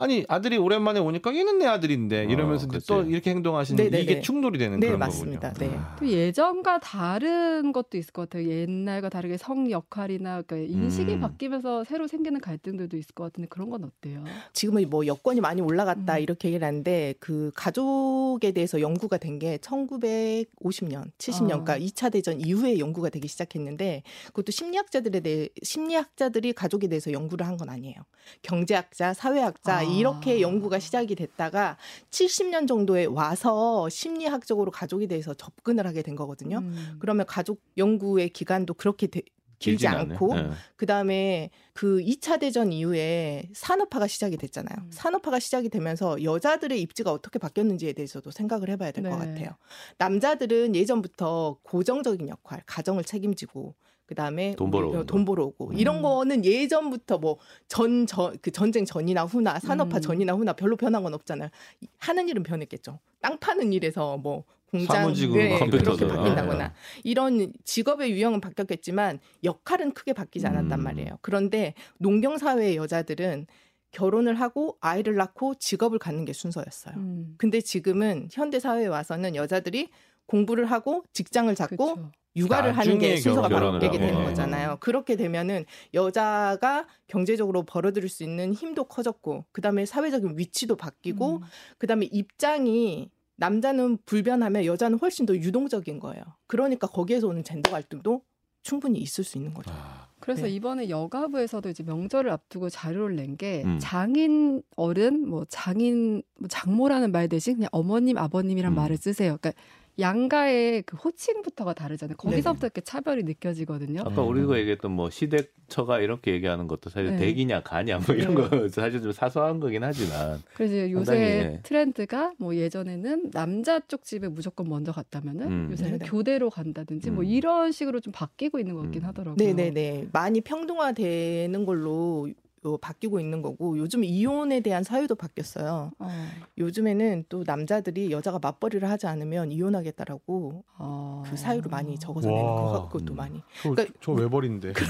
아니 0.00 0.24
아들이 0.28 0.56
오랜만에 0.58 1.00
오니까 1.00 1.34
얘는 1.34 1.58
내 1.58 1.66
아들인데 1.66 2.26
이러면서 2.30 2.68
어. 2.72 2.78
또 2.86 3.02
이렇게 3.02 3.30
행동하시는 3.30 3.82
네네네. 3.82 4.00
이게 4.02 4.20
충돌이 4.20 4.56
되는 4.56 4.78
네, 4.78 4.86
그런 4.86 5.00
맞습니다. 5.00 5.52
거군요. 5.52 5.70
네. 5.72 5.76
아. 5.76 5.96
또 5.98 6.06
예전과 6.08 6.78
다른 6.78 7.72
것도 7.72 7.98
있을 7.98 8.12
것 8.12 8.30
같아요. 8.30 8.48
옛날과 8.48 9.08
다르게 9.08 9.36
성 9.36 9.68
역할이나 9.68 10.42
그러니까 10.42 10.72
인식이 10.72 11.14
음. 11.14 11.20
바뀌면서 11.20 11.82
새로 11.82 12.06
생기는 12.06 12.40
갈등들도 12.40 12.96
있을 12.96 13.12
것 13.16 13.24
같은데 13.24 13.48
그런 13.48 13.70
건 13.70 13.82
어때요? 13.84 14.22
지금은 14.52 14.88
뭐 14.88 15.04
여건이 15.04 15.40
많이 15.40 15.60
올라갔다 15.60 16.14
음. 16.18 16.20
이렇게 16.22 16.46
얘기를 16.48 16.64
하는데 16.64 17.14
그 17.18 17.50
가족에 17.56 18.52
대해서 18.52 18.80
연구가 18.80 19.16
된 19.18 19.38
게 19.38 19.56
1950년, 19.58 21.12
70년, 21.18 21.52
아. 21.60 21.62
그러니까 21.64 21.78
2차 21.78 22.10
대전 22.10 22.40
이후에 22.40 22.78
연구가 22.80 23.08
되기 23.08 23.28
시작했는데 23.28 24.02
그것도 24.26 24.50
심리학자들에 24.50 25.20
대해 25.20 25.48
심리학자들이 25.62 26.52
가족에 26.54 26.88
대해서 26.88 27.12
연구를 27.12 27.46
한 27.46 27.56
건 27.58 27.68
아니에요. 27.70 27.96
경제학자, 28.42 29.12
사회학자 29.14 29.78
아. 29.78 29.82
이렇게 29.96 30.40
연구가 30.40 30.78
시작이 30.78 31.14
됐다가 31.14 31.76
70년 32.10 32.66
정도에 32.68 33.04
와서 33.06 33.88
심리학적으로 33.88 34.70
가족에 34.70 35.06
대해서 35.06 35.34
접근을 35.34 35.86
하게 35.86 36.02
된 36.02 36.16
거거든요. 36.16 36.58
음. 36.58 36.96
그러면 36.98 37.26
가족 37.26 37.60
연구의 37.76 38.30
기간도 38.30 38.74
그렇게 38.74 39.06
되- 39.06 39.22
길지. 39.60 39.88
않고 39.88 40.34
네. 40.36 40.50
그다음에 40.76 41.50
그 41.72 41.98
2차 41.98 42.38
대전 42.38 42.72
이후에 42.72 43.48
산업화가 43.54 44.06
시작이 44.06 44.36
됐잖아요. 44.36 44.76
음. 44.78 44.90
산업화가 44.92 45.40
시작이 45.40 45.68
되면서 45.68 46.22
여자들의 46.22 46.80
입지가 46.82 47.10
어떻게 47.10 47.40
바뀌었는지에 47.40 47.92
대해서도 47.92 48.30
생각을 48.30 48.68
해 48.70 48.76
봐야 48.76 48.92
될것 48.92 49.10
네. 49.18 49.18
같아요. 49.18 49.56
남자들은 49.98 50.76
예전부터 50.76 51.58
고정적인 51.64 52.28
역할, 52.28 52.62
가정을 52.66 53.02
책임지고 53.02 53.74
그다음에 54.08 54.56
돈 54.56 54.70
벌어 54.70 54.88
우리- 54.88 54.96
오는 54.96 55.06
돈 55.06 55.24
거. 55.24 55.32
벌어오고 55.32 55.68
음. 55.70 55.78
이런 55.78 56.02
거는 56.02 56.44
예전부터 56.44 57.18
뭐 57.18 57.38
전 57.68 58.06
전 58.06 58.36
그 58.42 58.50
전쟁 58.50 58.84
전이나 58.84 59.24
후나 59.24 59.58
산업화 59.60 59.98
음. 59.98 60.00
전이나 60.00 60.32
후나 60.32 60.54
별로 60.54 60.76
변한 60.76 61.02
건 61.02 61.14
없잖아요. 61.14 61.50
하는 61.98 62.28
일은 62.28 62.42
변했겠죠. 62.42 62.98
땅 63.20 63.38
파는 63.38 63.72
일에서 63.72 64.16
뭐 64.16 64.44
공장 64.70 65.12
네, 65.14 65.58
그렇게 65.70 66.06
바뀐다거나 66.06 66.64
아, 66.64 66.72
이런 67.04 67.52
직업의 67.64 68.10
유형은 68.12 68.40
바뀌었겠지만 68.40 69.18
역할은 69.44 69.92
크게 69.92 70.12
바뀌지 70.12 70.46
않았단 70.46 70.78
음. 70.80 70.84
말이에요. 70.84 71.18
그런데 71.22 71.74
농경 71.98 72.36
사회의 72.38 72.76
여자들은 72.76 73.46
결혼을 73.92 74.34
하고 74.34 74.76
아이를 74.80 75.14
낳고 75.16 75.54
직업을 75.54 75.98
갖는 75.98 76.24
게 76.26 76.32
순서였어요. 76.34 76.94
음. 76.96 77.34
근데 77.38 77.60
지금은 77.62 78.28
현대 78.30 78.60
사회에 78.60 78.86
와서는 78.86 79.34
여자들이 79.36 79.88
공부를 80.26 80.66
하고 80.66 81.04
직장을 81.14 81.54
잡고 81.54 81.94
그쵸. 81.94 82.10
육아를 82.36 82.76
하는 82.76 82.98
게 82.98 83.16
순서가 83.16 83.48
바뀌게 83.48 83.98
되는 83.98 84.14
하고. 84.14 84.24
거잖아요. 84.26 84.76
그렇게 84.80 85.16
되면은 85.16 85.64
여자가 85.94 86.86
경제적으로 87.06 87.64
벌어들일 87.64 88.08
수 88.08 88.22
있는 88.22 88.52
힘도 88.52 88.84
커졌고, 88.84 89.46
그 89.52 89.60
다음에 89.60 89.86
사회적인 89.86 90.38
위치도 90.38 90.76
바뀌고, 90.76 91.36
음. 91.36 91.42
그 91.78 91.86
다음에 91.86 92.06
입장이 92.06 93.10
남자는 93.36 93.98
불변하면 94.04 94.64
여자는 94.64 94.98
훨씬 94.98 95.26
더 95.26 95.34
유동적인 95.34 96.00
거예요. 96.00 96.22
그러니까 96.46 96.86
거기에서 96.86 97.28
오는 97.28 97.44
젠더 97.44 97.70
갈등도 97.70 98.22
충분히 98.62 98.98
있을 98.98 99.24
수 99.24 99.38
있는 99.38 99.54
거죠. 99.54 99.70
아. 99.72 100.08
그래서 100.20 100.42
네. 100.42 100.50
이번에 100.50 100.88
여가부에서도 100.88 101.68
이제 101.68 101.82
명절을 101.84 102.30
앞두고 102.30 102.68
자료를 102.68 103.14
낸게 103.16 103.62
음. 103.64 103.78
장인 103.80 104.62
어른, 104.76 105.28
뭐 105.28 105.44
장인, 105.48 106.22
뭐 106.38 106.48
장모라는 106.48 107.12
말 107.12 107.28
대신 107.28 107.54
그냥 107.54 107.68
어머님, 107.72 108.18
아버님이란 108.18 108.72
음. 108.72 108.74
말을 108.74 108.96
쓰세요. 108.96 109.38
그러니까 109.40 109.52
양가의 109.98 110.82
그 110.82 110.96
호칭부터가 110.96 111.74
다르잖아요. 111.74 112.16
거기서부터 112.16 112.60
네네. 112.60 112.66
이렇게 112.66 112.80
차별이 112.82 113.22
느껴지거든요. 113.24 114.02
아까 114.02 114.22
음. 114.22 114.28
우리가 114.28 114.58
얘기했던 114.58 114.92
뭐 114.92 115.10
시댁처가 115.10 116.00
이렇게 116.00 116.32
얘기하는 116.32 116.68
것도 116.68 116.90
사실 116.90 117.10
네. 117.10 117.16
대기냐 117.16 117.62
가냐 117.62 117.98
뭐 118.06 118.14
이런 118.14 118.34
네. 118.34 118.48
거 118.48 118.68
사실 118.68 119.02
좀 119.02 119.12
사소한 119.12 119.58
거긴 119.60 119.82
하지만 119.82 120.40
그래서 120.54 120.90
요새 120.90 121.04
상당히, 121.04 121.22
예. 121.22 121.60
트렌드가 121.62 122.32
뭐 122.38 122.54
예전에는 122.54 123.30
남자 123.32 123.80
쪽 123.80 124.04
집에 124.04 124.28
무조건 124.28 124.68
먼저 124.68 124.92
갔다면은 124.92 125.46
음. 125.46 125.68
요새는 125.72 125.98
네네. 125.98 126.10
교대로 126.10 126.48
간다든지 126.50 127.10
뭐 127.10 127.24
음. 127.24 127.28
이런 127.28 127.72
식으로 127.72 128.00
좀 128.00 128.12
바뀌고 128.12 128.58
있는 128.60 128.74
것 128.74 128.82
같긴 128.82 129.02
음. 129.02 129.08
하더라고요. 129.08 129.36
네네네. 129.44 130.08
많이 130.12 130.40
평등화되는 130.40 131.64
걸로 131.64 132.28
어, 132.28 132.47
바뀌고 132.80 133.20
있는 133.20 133.42
거고 133.42 133.78
요즘 133.78 134.04
이혼에 134.04 134.60
대한 134.60 134.82
사유도 134.82 135.14
바뀌었어요. 135.14 135.92
어. 135.98 136.28
요즘에는 136.58 137.24
또 137.28 137.44
남자들이 137.46 138.10
여자가 138.10 138.38
맞벌이를 138.40 138.88
하지 138.90 139.06
않으면 139.06 139.52
이혼하겠다라고 139.52 140.64
어. 140.78 141.22
그 141.26 141.36
사유를 141.36 141.70
많이 141.70 141.98
적어서 141.98 142.28
내는 142.28 142.44
와. 142.44 142.54
거 142.72 142.88
그것도 142.88 143.14
음. 143.14 143.16
많이. 143.16 143.42
저, 143.62 143.70
그러니까- 143.70 143.94
저 144.00 144.12
외벌인데. 144.12 144.72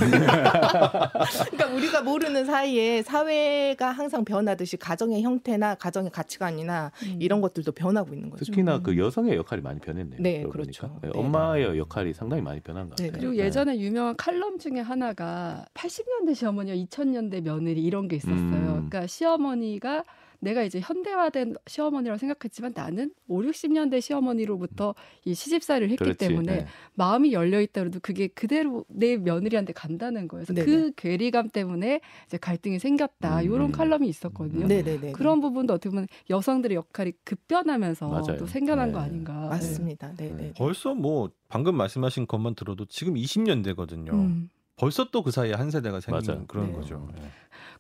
그러니까 1.51 1.67
우리가 1.75 2.03
모르는 2.03 2.45
사이에 2.45 3.03
사회가 3.03 3.91
항상 3.91 4.25
변하듯이 4.25 4.77
가정의 4.77 5.23
형태나 5.23 5.75
가정의 5.75 6.11
가치관이나 6.11 6.93
음. 7.05 7.17
이런 7.21 7.41
것들도 7.41 7.73
변하고 7.73 8.15
있는 8.15 8.31
거죠. 8.31 8.45
특히나 8.45 8.77
음. 8.77 8.83
그 8.83 8.99
여성의 8.99 9.37
역할이 9.37 9.63
많이 9.63 9.81
변했네요. 9.81 10.21
네, 10.21 10.45
그렇죠. 10.45 10.99
네, 11.03 11.11
네. 11.13 11.19
엄마의 11.19 11.79
역할이 11.79 12.13
상당히 12.15 12.43
많이 12.43 12.61
변한 12.61 12.89
것 12.89 12.97
네, 12.97 13.07
같아요. 13.07 13.21
그리고 13.21 13.37
네. 13.37 13.47
예전에 13.47 13.79
유명한 13.79 14.17
칼럼 14.17 14.59
중에 14.59 14.81
하나가 14.81 15.65
80년대 15.75 16.35
시어머니와 16.35 16.77
2000년대 16.77 17.43
며느 17.43 17.68
리 17.75 17.83
이런 17.83 18.09
게 18.09 18.17
있었어요. 18.17 18.37
음. 18.37 18.89
그러니까 18.89 19.07
시어머니가 19.07 20.05
내가 20.41 20.63
이제 20.63 20.81
현대화된 20.81 21.57
시어머니라고 21.67 22.19
생각했지만 22.19 22.73
나는 22.75 23.13
5, 23.27 23.43
60년대 23.43 24.01
시어머니로부터 24.01 24.95
이 25.25 25.35
시집살이를 25.35 25.91
했기 25.91 26.05
그렇지. 26.05 26.19
때문에 26.19 26.57
네. 26.59 26.67
마음이 26.95 27.33
열려 27.33 27.61
있다고도 27.61 28.01
그게 28.03 28.29
그대로 28.29 28.85
내 28.89 29.17
며느리한테 29.17 29.73
간다는 29.73 30.29
거예요. 30.29 30.45
그래서 30.47 30.65
그 30.65 30.93
괴리감 30.97 31.51
때문에 31.51 32.01
이제 32.27 32.37
갈등이 32.37 32.79
생겼다. 32.79 33.41
음. 33.41 33.45
이런 33.45 33.73
칼럼이 33.73 34.09
있었거든요. 34.09 34.67
네네네. 34.67 35.13
그런 35.13 35.41
부분도 35.41 35.75
어떻게 35.75 35.91
보면 35.91 36.07
여성들의 36.31 36.77
역할이 36.77 37.13
급변하면서 37.25 38.09
맞아요. 38.09 38.39
또 38.39 38.47
생겨난 38.47 38.89
네. 38.89 38.93
거 38.93 39.01
아닌가. 39.01 39.33
맞습니다. 39.49 40.15
네네. 40.15 40.53
벌써 40.57 40.95
뭐 40.95 41.31
방금 41.49 41.75
말씀하신 41.77 42.27
것만 42.27 42.55
들어도 42.55 42.85
지금 42.87 43.15
20년대거든요. 43.15 44.13
음. 44.13 44.51
벌써 44.79 45.11
또 45.11 45.23
그 45.23 45.31
사이에 45.31 45.53
한 45.55 45.71
세대가 45.71 46.01
생긴 46.01 46.27
맞아요. 46.27 46.47
그런 46.47 46.69
네. 46.69 46.73
거죠. 46.73 47.09
예. 47.19 47.23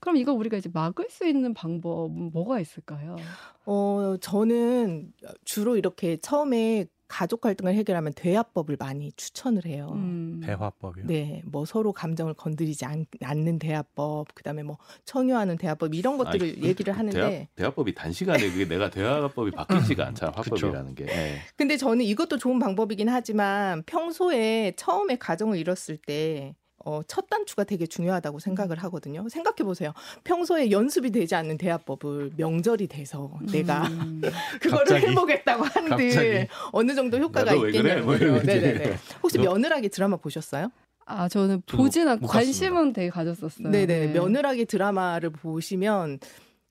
그럼 0.00 0.16
이거 0.16 0.32
우리가 0.32 0.56
이제 0.56 0.68
막을 0.72 1.08
수 1.08 1.26
있는 1.26 1.54
방법은 1.54 2.30
뭐가 2.32 2.60
있을까요? 2.60 3.16
어, 3.64 4.16
저는 4.20 5.12
주로 5.44 5.76
이렇게 5.76 6.16
처음에 6.18 6.86
가족 7.08 7.40
갈등을 7.40 7.72
해결하면 7.74 8.12
대화법을 8.12 8.76
많이 8.78 9.12
추천을 9.12 9.64
해요. 9.64 9.92
음. 9.94 10.40
대화법이요. 10.44 11.06
네, 11.06 11.42
뭐 11.46 11.64
서로 11.64 11.92
감정을 11.92 12.34
건드리지 12.34 12.84
않, 12.84 13.06
는 13.34 13.58
대화법, 13.58 14.34
그다음에 14.34 14.62
뭐 14.62 14.76
청유하는 15.06 15.56
대화법 15.56 15.94
이런 15.94 16.18
것들을 16.18 16.46
아니, 16.46 16.62
얘기를 16.62 16.92
하는데, 16.96 17.18
대화, 17.18 17.46
대화법이 17.54 17.94
단시간에 17.94 18.50
그게 18.50 18.68
내가 18.68 18.90
대화법이 18.90 19.52
바뀌지가 19.52 20.06
않잖아 20.08 20.32
화법이라는 20.36 20.94
게. 20.96 21.06
예. 21.06 21.38
근데 21.56 21.76
저는 21.78 22.04
이것도 22.04 22.36
좋은 22.36 22.58
방법이긴 22.58 23.08
하지만 23.08 23.82
평소에 23.84 24.74
처음에 24.76 25.16
가정을 25.16 25.56
이뤘을 25.58 25.96
때. 26.06 26.54
어, 26.84 27.00
첫 27.06 27.28
단추가 27.28 27.64
되게 27.64 27.86
중요하다고 27.86 28.38
생각을 28.38 28.78
하거든요. 28.84 29.28
생각해 29.28 29.56
보세요. 29.64 29.92
평소에 30.24 30.70
연습이 30.70 31.10
되지 31.10 31.34
않는 31.34 31.58
대화법을 31.58 32.32
명절이 32.36 32.86
돼서 32.86 33.36
내가 33.50 33.86
음. 33.88 34.20
그거를 34.62 34.84
갑자기? 34.86 35.06
해보겠다고 35.08 35.64
한들 35.64 35.90
갑자기? 35.90 36.46
어느 36.72 36.94
정도 36.94 37.18
효과가 37.18 37.58
왜 37.58 37.72
그래? 37.72 38.00
뭐. 38.00 38.16
네네네. 38.16 38.96
혹시 39.22 39.38
너- 39.38 39.44
며느라기 39.44 39.88
드라마 39.88 40.16
보셨어요? 40.16 40.70
아 41.04 41.28
저는 41.28 41.62
보진 41.66 42.06
않고 42.06 42.22
못 42.22 42.26
관심은 42.28 42.92
되게 42.92 43.08
가졌었어요. 43.10 43.70
네네. 43.70 43.86
네. 43.86 44.12
며느라기 44.12 44.66
드라마를 44.66 45.30
보시면 45.30 46.20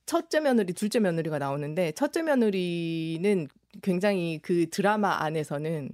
첫째 0.06 0.40
며느리, 0.40 0.72
둘째 0.72 1.00
며느리가 1.00 1.38
나오는데 1.38 1.92
첫째 1.92 2.22
며느리는 2.22 3.46
굉장히 3.82 4.38
그 4.42 4.70
드라마 4.70 5.22
안에서는 5.22 5.90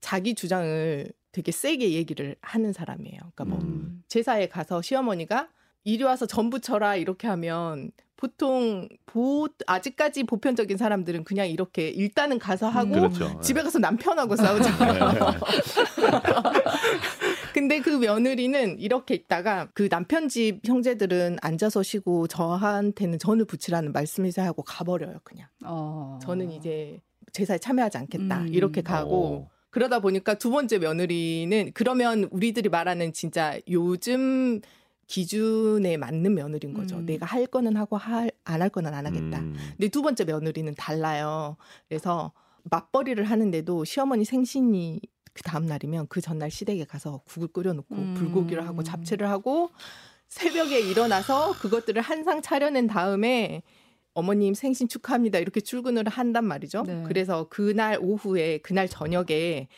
자기 0.00 0.34
주장을 0.34 1.10
되게 1.36 1.52
세게 1.52 1.92
얘기를 1.92 2.34
하는 2.40 2.72
사람이에요. 2.72 3.18
그러니까 3.18 3.44
뭐 3.44 3.58
음. 3.58 4.02
제사에 4.08 4.48
가서 4.48 4.80
시어머니가 4.80 5.50
이리 5.84 6.02
와서 6.02 6.24
전부 6.24 6.60
쳐라 6.60 6.96
이렇게 6.96 7.28
하면 7.28 7.90
보통 8.16 8.88
보 9.04 9.46
아직까지 9.66 10.24
보편적인 10.24 10.78
사람들은 10.78 11.24
그냥 11.24 11.46
이렇게 11.50 11.90
일단은 11.90 12.38
가서 12.38 12.70
하고 12.70 12.92
그렇죠. 12.92 13.38
집에 13.42 13.62
가서 13.62 13.78
남편하고 13.78 14.34
싸우잖아요. 14.34 15.10
근데 17.52 17.80
그 17.80 17.90
며느리는 17.90 18.80
이렇게 18.80 19.14
있다가 19.14 19.68
그 19.74 19.90
남편 19.90 20.30
집 20.30 20.60
형제들은 20.64 21.36
앉아서 21.42 21.82
쉬고 21.82 22.28
저한테는 22.28 23.18
전을 23.18 23.44
붙이라는 23.44 23.92
말씀을 23.92 24.32
하고 24.38 24.62
가버려요 24.62 25.18
그냥. 25.22 25.48
어. 25.66 26.18
저는 26.22 26.50
이제 26.50 27.02
제사에 27.32 27.58
참여하지 27.58 27.98
않겠다 27.98 28.40
음. 28.40 28.48
이렇게 28.48 28.80
가고 28.80 29.10
오. 29.10 29.55
그러다 29.76 29.98
보니까 30.00 30.32
두 30.38 30.48
번째 30.50 30.78
며느리는 30.78 31.72
그러면 31.74 32.28
우리들이 32.30 32.70
말하는 32.70 33.12
진짜 33.12 33.58
요즘 33.68 34.62
기준에 35.06 35.98
맞는 35.98 36.34
며느리인 36.34 36.72
거죠. 36.72 36.96
음. 36.96 37.04
내가 37.04 37.26
할 37.26 37.46
거는 37.46 37.76
하고 37.76 37.98
안 37.98 38.30
할 38.44 38.70
거는 38.70 38.94
안 38.94 39.04
하겠다. 39.06 39.38
음. 39.38 39.54
근데 39.72 39.88
두 39.88 40.00
번째 40.00 40.24
며느리는 40.24 40.74
달라요. 40.76 41.58
그래서 41.90 42.32
맞벌이를 42.64 43.24
하는데도 43.24 43.84
시어머니 43.84 44.24
생신이 44.24 44.98
그 45.34 45.42
다음 45.42 45.66
날이면 45.66 46.06
그 46.08 46.22
전날 46.22 46.50
시댁에 46.50 46.84
가서 46.86 47.20
국을 47.26 47.48
끓여놓고 47.48 47.94
음. 47.94 48.14
불고기를 48.16 48.66
하고 48.66 48.82
잡채를 48.82 49.28
하고 49.28 49.68
새벽에 50.28 50.80
일어나서 50.80 51.52
그것들을 51.52 52.00
한 52.00 52.24
상 52.24 52.40
차려낸 52.40 52.86
다음에 52.86 53.62
어머님 54.16 54.54
생신 54.54 54.88
축하합니다 54.88 55.38
이렇게 55.38 55.60
출근을 55.60 56.08
한단 56.08 56.46
말이죠. 56.46 56.84
네. 56.86 57.04
그래서 57.06 57.48
그날 57.50 57.98
오후에 58.00 58.58
그날 58.58 58.88
저녁에 58.88 59.68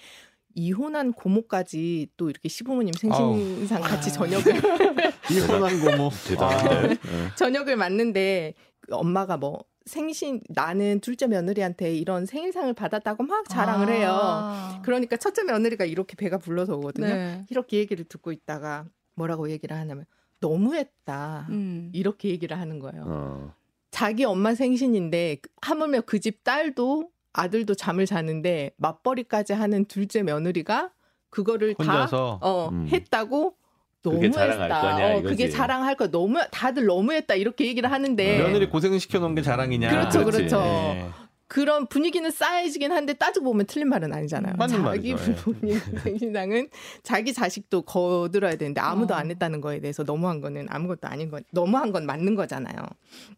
이혼한 0.55 1.13
고모까지 1.13 2.11
또 2.17 2.31
이렇게 2.31 2.49
시부모님 2.49 2.93
생신상 2.95 3.83
같이 3.83 4.11
아. 4.11 4.13
저녁을 4.13 4.45
이혼한 5.31 5.81
고모 5.81 6.11
대단한데. 6.27 6.91
예. 6.93 7.35
저녁을 7.37 7.77
맞는데 7.77 8.55
엄마가 8.91 9.37
뭐 9.37 9.65
생신 9.87 10.41
나는 10.49 11.01
둘째 11.01 11.27
며느리한테 11.27 11.95
이런 11.97 12.25
생일상을 12.25 12.73
받았다고 12.75 13.25
막 13.25 13.49
자랑을 13.49 13.89
해요. 13.89 14.11
아. 14.13 14.83
그러니까 14.85 15.17
첫째 15.17 15.43
며느리가 15.43 15.85
이렇게 15.85 16.15
배가 16.15 16.39
불러서 16.39 16.77
오거든요. 16.77 17.09
네. 17.09 17.45
이렇게 17.51 17.79
얘기를 17.79 18.05
듣고 18.05 18.31
있다가 18.31 18.87
뭐라고 19.17 19.51
얘기를 19.51 19.77
하냐면 19.77 20.05
너무했다. 20.39 21.49
음. 21.51 21.91
이렇게 21.93 22.29
얘기를 22.29 22.57
하는 22.57 22.79
거예요. 22.79 23.03
어. 23.05 23.55
자기 23.99 24.25
엄마 24.25 24.55
생신인데 24.55 25.39
하물며 25.63 26.03
그 26.03 26.21
집 26.21 26.45
딸도 26.45 27.09
아들도 27.33 27.75
잠을 27.75 28.07
자는데 28.07 28.73
맞벌이까지 28.79 29.53
하는 29.53 29.85
둘째 29.87 30.23
며느리가 30.23 30.91
그거를 31.31 31.75
다 31.75 31.85
혼자서 31.85 32.39
어, 32.43 32.69
음. 32.73 32.89
했다고 32.91 33.55
너무했다. 34.03 34.31
자랑할 34.33 34.69
거냐, 34.69 35.17
어, 35.17 35.23
그게. 35.23 35.49
자랑할 35.49 35.95
거 35.97 36.11
너무 36.11 36.41
다들 36.51 36.87
너무했다 36.87 37.35
이렇게 37.35 37.67
얘기를 37.67 37.91
하는데 37.91 38.39
며느리 38.39 38.69
고생 38.69 38.97
시켜 38.99 39.19
놓은 39.19 39.35
게 39.35 39.43
자랑이냐? 39.43 39.91
그렇죠, 39.91 40.25
그렇지. 40.25 40.39
그렇죠. 40.49 40.61
네. 40.61 41.11
그런 41.49 41.87
분위기는 41.87 42.31
쌓여지긴 42.31 42.93
한데 42.93 43.15
따지고 43.15 43.47
보면 43.47 43.65
틀린 43.67 43.89
말은 43.89 44.13
아니잖아요. 44.13 44.55
맞는 44.59 44.85
자기 44.85 45.11
예. 45.13 45.17
부모님 45.17 45.79
생신상은 46.05 46.69
자기 47.03 47.33
자식도 47.33 47.83
거들어야 47.83 48.57
되는데 48.57 48.83
아무도 48.83 49.15
어. 49.15 49.17
안 49.17 49.31
했다는 49.31 49.63
거에 49.63 49.81
대해서 49.81 50.03
너무한 50.05 50.43
거는 50.43 50.67
아무것도 50.69 51.09
아닌 51.09 51.31
거 51.31 51.41
너무한 51.51 51.91
건 51.91 52.05
맞는 52.05 52.35
거잖아요. 52.35 52.77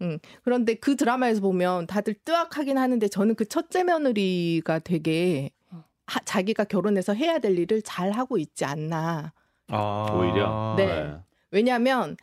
음. 0.02 0.18
그런데 0.42 0.74
그 0.74 0.96
드라마에서 0.96 1.40
보면 1.40 1.86
다들 1.86 2.14
뜨악하긴 2.24 2.76
하는데 2.78 3.06
저는 3.06 3.36
그 3.36 3.44
첫째 3.46 3.84
며느리가 3.84 4.80
되게 4.80 5.50
어. 5.70 5.84
하- 6.06 6.20
자기가 6.24 6.64
결혼해서 6.64 7.14
해야 7.14 7.38
될 7.38 7.56
일을 7.58 7.80
잘 7.82 8.10
하고 8.10 8.38
있지 8.38 8.64
않나. 8.64 9.32
아, 9.68 10.08
오히려 10.12 10.74
네. 10.76 11.14
왜냐하면 11.52 12.16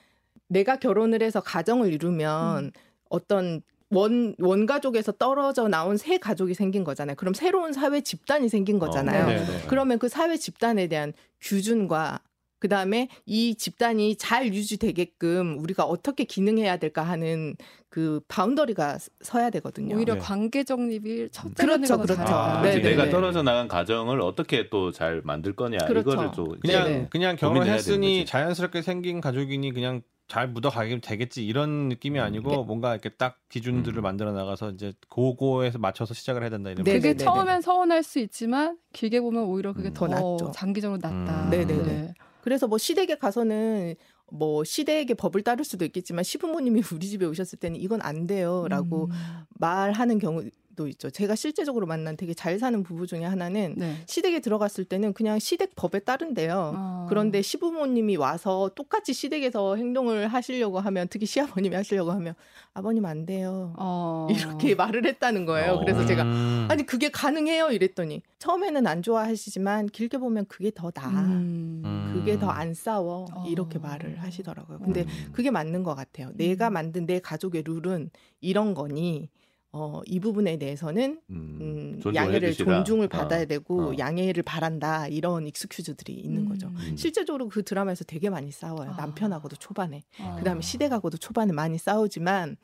내가 0.49 0.75
결혼을 0.75 1.23
해서 1.23 1.39
가정을 1.39 1.93
이루면 1.93 2.65
음. 2.65 2.71
어떤 3.09 3.61
원 3.89 4.35
원가족에서 4.39 5.13
떨어져 5.13 5.67
나온 5.67 5.97
새 5.97 6.17
가족이 6.17 6.53
생긴 6.53 6.83
거잖아요. 6.83 7.15
그럼 7.15 7.33
새로운 7.33 7.71
사회 7.73 8.01
집단이 8.01 8.49
생긴 8.49 8.79
거잖아요. 8.79 9.27
네, 9.27 9.37
네. 9.37 9.63
그러면 9.67 9.97
그 9.97 10.09
사회 10.09 10.35
집단에 10.37 10.87
대한 10.87 11.13
규준과 11.41 12.19
그 12.59 12.67
다음에 12.67 13.07
이 13.25 13.53
집단이 13.55 14.15
잘 14.17 14.51
유지되게끔 14.53 15.59
우리가 15.59 15.83
어떻게 15.83 16.23
기능해야 16.23 16.77
될까 16.77 17.03
하는 17.03 17.55
그 17.89 18.19
바운더리가 18.27 18.97
서야 19.21 19.51
되거든요. 19.51 19.95
오히려 19.95 20.15
네. 20.15 20.19
관계 20.19 20.63
정립이 20.63 21.29
첫 21.31 21.53
그렇죠, 21.53 21.97
더 21.97 22.01
그렇죠. 22.01 22.23
아, 22.33 22.61
네. 22.63 22.75
네, 22.75 22.89
내가 22.89 23.05
네. 23.05 23.11
떨어져 23.11 23.43
나간 23.43 23.67
가정을 23.67 24.21
어떻게 24.21 24.69
또 24.69 24.91
잘 24.91 25.21
만들 25.23 25.55
거냐 25.55 25.77
그렇죠. 25.87 26.11
이거를 26.11 26.31
또 26.35 26.55
그냥 26.59 26.83
네네. 26.85 27.07
그냥 27.11 27.35
결혼했으니. 27.35 28.25
자연스럽게 28.25 28.81
생긴 28.81 29.21
가족이니 29.21 29.71
그냥 29.73 30.01
잘 30.27 30.49
묻어가면 30.49 31.01
되겠지 31.01 31.45
이런 31.45 31.87
느낌이 31.87 32.19
음. 32.19 32.23
아니고 32.23 32.49
네. 32.49 32.63
뭔가 32.63 32.91
이렇게 32.93 33.09
딱 33.09 33.39
기준들을 33.49 33.99
음. 33.99 34.03
만들어 34.03 34.33
나가서 34.33 34.71
이제 34.71 34.93
고거에서 35.09 35.77
맞춰서 35.77 36.13
시작을 36.13 36.41
해야 36.41 36.49
된다 36.49 36.69
이런 36.69 36.83
네, 36.83 36.93
그게 36.93 37.09
네, 37.09 37.17
네, 37.17 37.23
처음엔 37.23 37.61
서운할 37.61 38.03
수 38.03 38.19
있지만 38.19 38.77
길게 38.91 39.21
보면 39.21 39.43
오히려 39.43 39.73
그게 39.73 39.89
음. 39.89 39.93
더, 39.93 40.07
더 40.07 40.13
낫죠. 40.13 40.51
장기적으로 40.53 40.99
낫다. 41.01 41.45
음. 41.45 41.49
네, 41.49 41.65
네, 41.65 41.81
네. 41.81 42.13
그래서 42.41 42.67
뭐 42.67 42.77
시댁에 42.77 43.15
가서는 43.15 43.95
뭐 44.29 44.65
시댁의 44.65 45.15
법을 45.15 45.43
따를 45.43 45.63
수도 45.63 45.85
있겠지만 45.85 46.23
시부모님이 46.25 46.81
우리 46.93 47.07
집에 47.07 47.25
오셨을 47.25 47.59
때는 47.59 47.79
이건 47.79 48.01
안 48.01 48.27
돼요라고 48.27 49.05
음. 49.05 49.11
말하는 49.59 50.19
경우 50.19 50.43
도 50.77 50.87
있죠. 50.87 51.09
제가 51.09 51.35
실제적으로 51.35 51.87
만난 51.87 52.15
되게 52.15 52.33
잘 52.35 52.59
사는 52.59 52.83
부부 52.83 53.07
중에 53.07 53.23
하나는 53.25 53.73
네. 53.77 53.95
시댁에 54.05 54.39
들어갔을 54.41 54.85
때는 54.85 55.11
그냥 55.13 55.39
시댁 55.39 55.75
법에 55.75 55.99
따른대요. 55.99 56.73
어. 56.75 57.05
그런데 57.09 57.41
시부모님이 57.41 58.15
와서 58.15 58.69
똑같이 58.75 59.11
시댁에서 59.11 59.75
행동을 59.75 60.27
하시려고 60.27 60.79
하면 60.79 61.07
특히 61.09 61.25
시아버님이 61.25 61.75
하시려고 61.75 62.11
하면 62.11 62.35
아버님 62.73 63.05
안 63.05 63.25
돼요. 63.25 63.73
어. 63.77 64.27
이렇게 64.29 64.75
말을 64.75 65.05
했다는 65.05 65.45
거예요. 65.45 65.73
어. 65.73 65.79
그래서 65.79 66.05
제가 66.05 66.21
음. 66.23 66.67
아니 66.69 66.85
그게 66.85 67.09
가능해요 67.09 67.71
이랬더니 67.71 68.21
처음에는 68.37 68.85
안 68.85 69.01
좋아하시지만 69.01 69.87
길게 69.87 70.19
보면 70.19 70.45
그게 70.47 70.69
더 70.73 70.91
나아. 70.91 71.09
음. 71.09 71.81
음. 71.83 72.11
그게 72.13 72.37
더 72.39 72.47
안 72.51 72.73
싸워 72.73 73.25
어. 73.33 73.45
이렇게 73.47 73.79
말을 73.79 74.21
하시더라고요. 74.21 74.79
근데 74.79 75.01
음. 75.01 75.29
그게 75.33 75.49
맞는 75.51 75.81
것 75.83 75.95
같아요. 75.95 76.31
내가 76.35 76.69
만든 76.69 77.05
내 77.07 77.19
가족의 77.19 77.63
룰은 77.65 78.11
이런 78.41 78.73
거니 78.75 79.29
어, 79.77 80.01
이 80.07 80.19
부분에 80.19 80.57
대해서는 80.57 81.21
음, 81.29 81.99
음, 82.03 82.15
양해를 82.15 82.51
주시라. 82.51 82.77
존중을 82.77 83.05
어, 83.05 83.09
받아야 83.09 83.45
되고 83.45 83.91
어. 83.91 83.97
양해를 83.97 84.41
바란다 84.41 85.07
이런 85.07 85.45
익스큐즈들이 85.45 86.13
있는 86.13 86.43
음. 86.43 86.49
거죠. 86.49 86.67
음. 86.67 86.97
실제적으로 86.97 87.47
그 87.47 87.63
드라마에서 87.63 88.03
되게 88.03 88.31
많이 88.31 88.51
싸워요. 88.51 88.91
아. 88.91 88.95
남편하고도 88.97 89.57
초반에. 89.57 90.03
어. 90.19 90.35
그다음에 90.39 90.61
시댁하고도 90.61 91.17
초반에 91.17 91.53
많이 91.53 91.77
싸우지만 91.77 92.57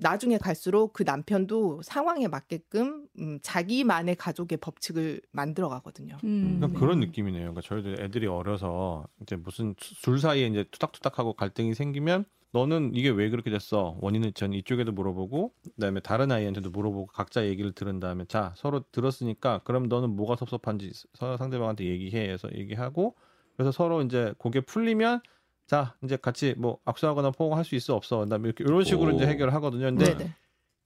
나중에 0.00 0.38
갈수록 0.38 0.92
그 0.92 1.02
남편도 1.02 1.82
상황에 1.82 2.28
맞게끔 2.28 3.06
음, 3.18 3.38
자기만의 3.42 4.16
가족의 4.16 4.58
법칙을 4.58 5.20
만들어 5.32 5.68
가거든요. 5.68 6.16
음. 6.24 6.56
그러니까 6.58 6.80
그런 6.80 7.00
느낌이네요. 7.00 7.52
그러니까 7.52 7.60
저희도 7.62 8.02
애들이 8.02 8.26
어려서 8.26 9.06
이제 9.22 9.36
무슨 9.36 9.74
둘 10.02 10.18
사이에 10.18 10.46
이제 10.46 10.64
투닥투닥하고 10.70 11.34
갈등이 11.34 11.74
생기면 11.74 12.24
너는 12.52 12.92
이게 12.94 13.10
왜 13.10 13.28
그렇게 13.28 13.50
됐어? 13.50 13.96
원인은 14.00 14.32
전 14.34 14.52
이쪽에도 14.54 14.92
물어보고 14.92 15.52
그다음에 15.74 16.00
다른 16.00 16.32
아이한테도 16.32 16.70
물어보고 16.70 17.06
각자 17.06 17.44
얘기를 17.44 17.72
들은 17.72 18.00
다음에 18.00 18.24
자 18.26 18.54
서로 18.56 18.84
들었으니까 18.90 19.60
그럼 19.64 19.88
너는 19.88 20.10
뭐가 20.16 20.36
섭섭한지 20.36 20.92
서로 21.14 21.36
상대방한테 21.36 21.84
얘기해 21.84 22.30
해서 22.30 22.48
얘기하고 22.54 23.16
그래서 23.56 23.70
서로 23.70 24.02
이제 24.02 24.32
고개 24.38 24.60
풀리면 24.60 25.20
자 25.66 25.94
이제 26.02 26.16
같이 26.16 26.54
뭐 26.56 26.78
악수하거나 26.86 27.32
포옹할 27.32 27.64
수 27.64 27.74
있어 27.74 27.94
없어 27.94 28.20
그다음에 28.20 28.48
이렇게 28.48 28.64
이런 28.64 28.82
식으로 28.82 29.12
오. 29.12 29.16
이제 29.16 29.26
해결을 29.26 29.52
하거든요. 29.54 29.84
근데 29.84 30.16
네네. 30.16 30.34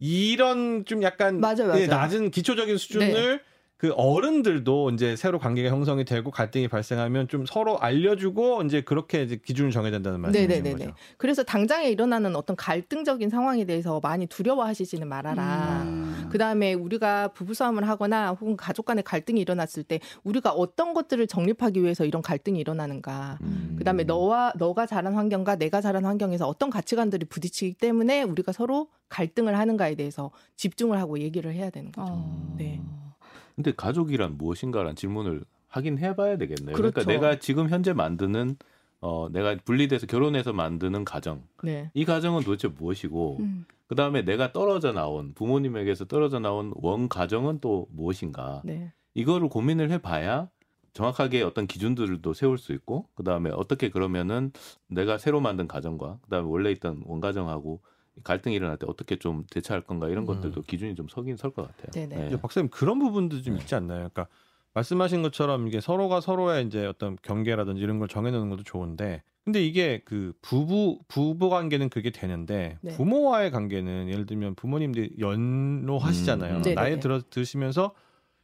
이런 0.00 0.84
좀 0.84 1.04
약간 1.04 1.38
맞아요, 1.38 1.72
네, 1.72 1.86
맞아요. 1.86 1.86
낮은 1.86 2.32
기초적인 2.32 2.76
수준을 2.76 3.40
그 3.82 3.92
어른들도 3.96 4.90
이제 4.90 5.16
새로 5.16 5.40
관계가 5.40 5.68
형성이 5.68 6.04
되고 6.04 6.30
갈등이 6.30 6.68
발생하면 6.68 7.26
좀 7.26 7.44
서로 7.46 7.80
알려주고 7.80 8.62
이제 8.62 8.82
그렇게 8.82 9.24
이제 9.24 9.40
기준을 9.44 9.72
정해야 9.72 9.90
된다는 9.90 10.20
말씀이신 10.20 10.48
네네네네. 10.48 10.84
거죠. 10.84 10.96
그래서 11.16 11.42
당장에 11.42 11.90
일어나는 11.90 12.36
어떤 12.36 12.54
갈등적인 12.54 13.28
상황에 13.28 13.64
대해서 13.64 13.98
많이 14.00 14.28
두려워하시지는 14.28 15.08
말아라. 15.08 15.82
음. 15.82 16.28
그 16.30 16.38
다음에 16.38 16.74
우리가 16.74 17.32
부부싸움을 17.32 17.88
하거나 17.88 18.30
혹은 18.34 18.56
가족 18.56 18.86
간의 18.86 19.02
갈등이 19.02 19.40
일어났을 19.40 19.82
때 19.82 19.98
우리가 20.22 20.52
어떤 20.52 20.94
것들을 20.94 21.26
정립하기 21.26 21.82
위해서 21.82 22.04
이런 22.04 22.22
갈등이 22.22 22.60
일어나는가. 22.60 23.40
음. 23.42 23.74
그 23.76 23.82
다음에 23.82 24.04
너와 24.04 24.52
너가 24.58 24.86
자란 24.86 25.14
환경과 25.14 25.56
내가 25.56 25.80
자란 25.80 26.04
환경에서 26.04 26.46
어떤 26.46 26.70
가치관들이 26.70 27.24
부딪히기 27.24 27.78
때문에 27.78 28.22
우리가 28.22 28.52
서로 28.52 28.90
갈등을 29.08 29.58
하는가에 29.58 29.96
대해서 29.96 30.30
집중을 30.54 31.00
하고 31.00 31.18
얘기를 31.18 31.52
해야 31.52 31.70
되는 31.70 31.90
거죠. 31.90 32.12
어. 32.12 32.54
네. 32.56 32.80
근데 33.54 33.72
가족이란 33.72 34.38
무엇인가라는 34.38 34.96
질문을 34.96 35.44
하긴 35.68 35.98
해봐야 35.98 36.36
되겠네요. 36.36 36.76
그러니까 36.76 37.02
그렇죠. 37.02 37.08
내가 37.10 37.38
지금 37.38 37.68
현재 37.68 37.92
만드는 37.92 38.56
어 39.00 39.28
내가 39.32 39.56
분리돼서 39.64 40.06
결혼해서 40.06 40.52
만드는 40.52 41.04
가정 41.04 41.42
네. 41.62 41.90
이 41.94 42.04
가정은 42.04 42.42
도대체 42.42 42.68
무엇이고 42.68 43.38
음. 43.40 43.64
그 43.88 43.94
다음에 43.96 44.22
내가 44.22 44.52
떨어져 44.52 44.92
나온 44.92 45.34
부모님에게서 45.34 46.04
떨어져 46.04 46.38
나온 46.38 46.72
원 46.76 47.08
가정은 47.08 47.58
또 47.60 47.88
무엇인가 47.90 48.62
네. 48.64 48.92
이거를 49.14 49.48
고민을 49.48 49.90
해봐야 49.90 50.48
정확하게 50.92 51.42
어떤 51.42 51.66
기준들도 51.66 52.32
세울 52.34 52.58
수 52.58 52.72
있고 52.72 53.08
그 53.14 53.24
다음에 53.24 53.50
어떻게 53.50 53.88
그러면은 53.88 54.52
내가 54.88 55.18
새로 55.18 55.40
만든 55.40 55.66
가정과 55.66 56.18
그 56.22 56.30
다음에 56.30 56.46
원래 56.48 56.70
있던 56.70 57.02
원 57.06 57.20
가정하고 57.20 57.80
갈등이 58.24 58.54
일어날 58.54 58.76
때 58.76 58.86
어떻게 58.88 59.16
좀 59.16 59.44
대처할 59.50 59.82
건가 59.82 60.08
이런 60.08 60.24
음. 60.24 60.26
것들도 60.26 60.62
기준이 60.62 60.94
좀 60.94 61.08
서긴 61.08 61.36
설 61.36 61.52
것 61.52 61.66
같아요. 61.66 61.90
네네. 62.08 62.26
이제 62.28 62.40
박사님 62.40 62.68
그런 62.70 62.98
부분도 62.98 63.42
좀 63.42 63.56
있지 63.56 63.74
않나요? 63.74 64.08
그러니까 64.12 64.26
말씀하신 64.74 65.22
것처럼 65.22 65.66
이게 65.68 65.80
서로가 65.80 66.20
서로의 66.20 66.66
이제 66.66 66.86
어떤 66.86 67.16
경계라든지 67.22 67.82
이런 67.82 67.98
걸 67.98 68.08
정해놓는 68.08 68.48
것도 68.50 68.62
좋은데, 68.62 69.22
근데 69.44 69.62
이게 69.62 70.00
그 70.04 70.32
부부 70.40 71.00
부부 71.08 71.50
관계는 71.50 71.88
그게 71.90 72.10
되는데 72.10 72.78
네. 72.80 72.92
부모와의 72.92 73.50
관계는 73.50 74.08
예를 74.08 74.24
들면 74.24 74.54
부모님들이 74.54 75.16
연로하시잖아요. 75.18 76.56
음. 76.56 76.62
네네네. 76.62 76.74
나이 76.74 77.00
들어 77.00 77.20
드시면서 77.28 77.92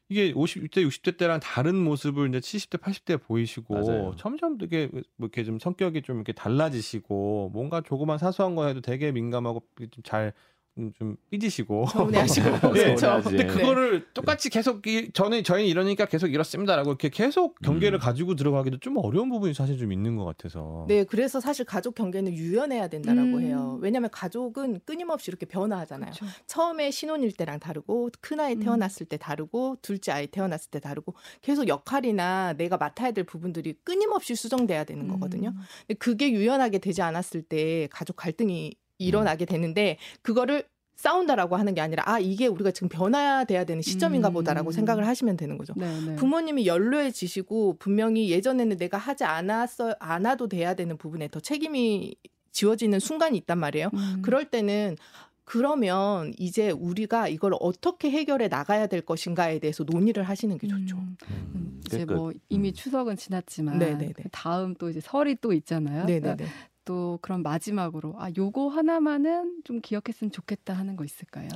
이게 0.09 0.33
50대 0.33 0.87
60대 0.87 1.19
때랑 1.19 1.41
다른 1.41 1.77
모습을 1.77 2.29
이제 2.29 2.41
70대 2.41 2.81
80대 2.81 3.23
보이시고 3.23 3.75
맞아요. 3.75 4.15
점점 4.17 4.57
되게 4.57 4.89
뭐 4.91 5.03
이렇게 5.19 5.45
좀 5.45 5.59
성격이 5.59 6.03
좀 6.03 6.17
이렇게 6.17 6.33
달라지시고 6.33 7.51
뭔가 7.53 7.83
조그만 7.83 8.17
사소한 8.17 8.55
거 8.55 8.67
해도 8.67 8.81
되게 8.81 9.13
민감하고 9.13 9.63
좀잘 9.91 10.29
음, 10.29 10.58
좀 10.99 11.17
삐지시고 11.31 11.87
서운해하시고 11.87 12.49
예. 12.77 12.85
그렇죠. 12.85 13.21
근데 13.25 13.45
네. 13.45 13.47
그거를 13.47 14.07
똑같이 14.15 14.49
계속 14.49 14.87
이, 14.87 15.11
저는 15.13 15.45
저희는 15.45 15.69
이러니까 15.69 16.07
계속 16.07 16.29
이렇습니다라고 16.33 16.91
이렇게 16.91 17.09
계속 17.09 17.61
경계를 17.61 17.99
음. 17.99 18.01
가지고 18.01 18.35
들어가기도 18.35 18.79
좀 18.79 18.97
어려운 18.99 19.29
부분이 19.29 19.55
사실 19.55 19.77
좀 19.77 19.93
있는 19.93 20.17
것 20.17 20.25
같아서. 20.25 20.85
네, 20.89 21.05
그래서 21.05 21.41
사실 21.41 21.65
가족 21.65 21.95
경계는 21.95 22.33
유연해야 22.33 22.89
된다라고 22.89 23.39
음. 23.39 23.41
해요. 23.43 23.79
왜냐하면 23.81 24.11
가족은 24.11 24.81
끊임없이 24.85 25.31
이렇게 25.31 25.47
변화하잖아요. 25.47 26.13
그렇죠. 26.13 26.27
처음에 26.47 26.91
신혼일 26.91 27.33
때랑 27.33 27.59
다르고 27.59 28.11
큰 28.21 28.41
아이 28.41 28.55
음. 28.55 28.61
태어났을 28.61 29.07
때 29.07 29.17
다르고 29.17 29.79
둘째 29.83 30.13
아이 30.13 30.27
태어났을 30.27 30.71
때 30.71 30.81
다르고 30.81 31.15
계속 31.43 31.69
역할이나 31.69 32.55
내가 32.55 32.77
맡아야 32.77 33.11
될 33.11 33.25
부분들이 33.25 33.75
끊임없이 33.85 34.35
수정돼야 34.35 34.85
되는 34.85 35.09
거거든요. 35.09 35.51
음. 35.51 35.55
근데 35.87 35.95
그게 35.99 36.31
유연하게 36.31 36.79
되지 36.79 37.03
않았을 37.03 37.43
때 37.43 37.89
가족 37.91 38.17
갈등이 38.17 38.75
일어나게 38.99 39.45
되는데 39.45 39.97
그거를 40.23 40.65
싸운다라고 40.97 41.57
하는 41.57 41.75
게 41.75 41.81
아니라 41.81 42.03
아 42.07 42.19
이게 42.19 42.49
우리가 42.49 42.73
지금 42.73 42.89
변화돼야 42.89 43.65
되는 43.65 43.81
시점인가 43.83 44.31
음. 44.31 44.35
보다라고 44.35 44.73
생각을 44.73 45.07
하시면 45.07 45.37
되는 45.37 45.57
거죠. 45.57 45.73
네, 45.77 45.87
네. 46.05 46.17
부모님이 46.17 46.67
연로해지시고 46.67 47.77
분명히 47.79 48.31
예전에는 48.31 48.77
내가 48.77 48.99
하지 48.99 49.23
않았어 49.23 49.95
않아도 50.01 50.49
돼야 50.49 50.75
되는 50.75 50.99
부분에 50.99 51.29
더 51.29 51.39
책임이 51.39 52.17
지워지는 52.51 52.99
순간이 52.99 53.39
있단 53.39 53.59
말이에요. 53.59 53.91
음. 53.95 54.23
그럴 54.23 54.47
때는 54.47 54.97
그러면 55.45 56.35
이제 56.37 56.71
우리가 56.71 57.29
이걸 57.29 57.53
어떻게 57.61 58.11
해결해 58.11 58.49
나가야 58.49 58.89
될 58.89 59.01
것인가에 59.01 59.61
대해서 59.61 59.85
논의를 59.85 60.25
하시는 60.25 60.59
게 60.59 60.67
좋죠. 60.67 60.97
음. 60.97 61.17
음. 61.31 61.53
음, 61.55 61.81
이제 61.87 62.05
그러니까, 62.05 62.15
뭐 62.17 62.33
이미 62.49 62.69
음. 62.71 62.75
추석은 62.75 63.17
지났지만 63.17 63.79
네네네. 63.79 64.13
그 64.15 64.29
다음 64.31 64.75
또 64.75 64.91
이제 64.91 65.01
설이 65.01 65.37
또 65.41 65.53
있잖아요. 65.53 66.05
그러니까 66.07 66.35
네네네. 66.35 66.51
또 66.89 67.19
그럼 67.21 67.43
마지막으로 67.43 68.15
아 68.17 68.31
요거 68.35 68.69
하나만은 68.69 69.61
좀 69.65 69.83
기억했으면 69.83 70.31
좋겠다 70.31 70.73
하는 70.73 70.97
거 70.97 71.05
있을까요? 71.05 71.49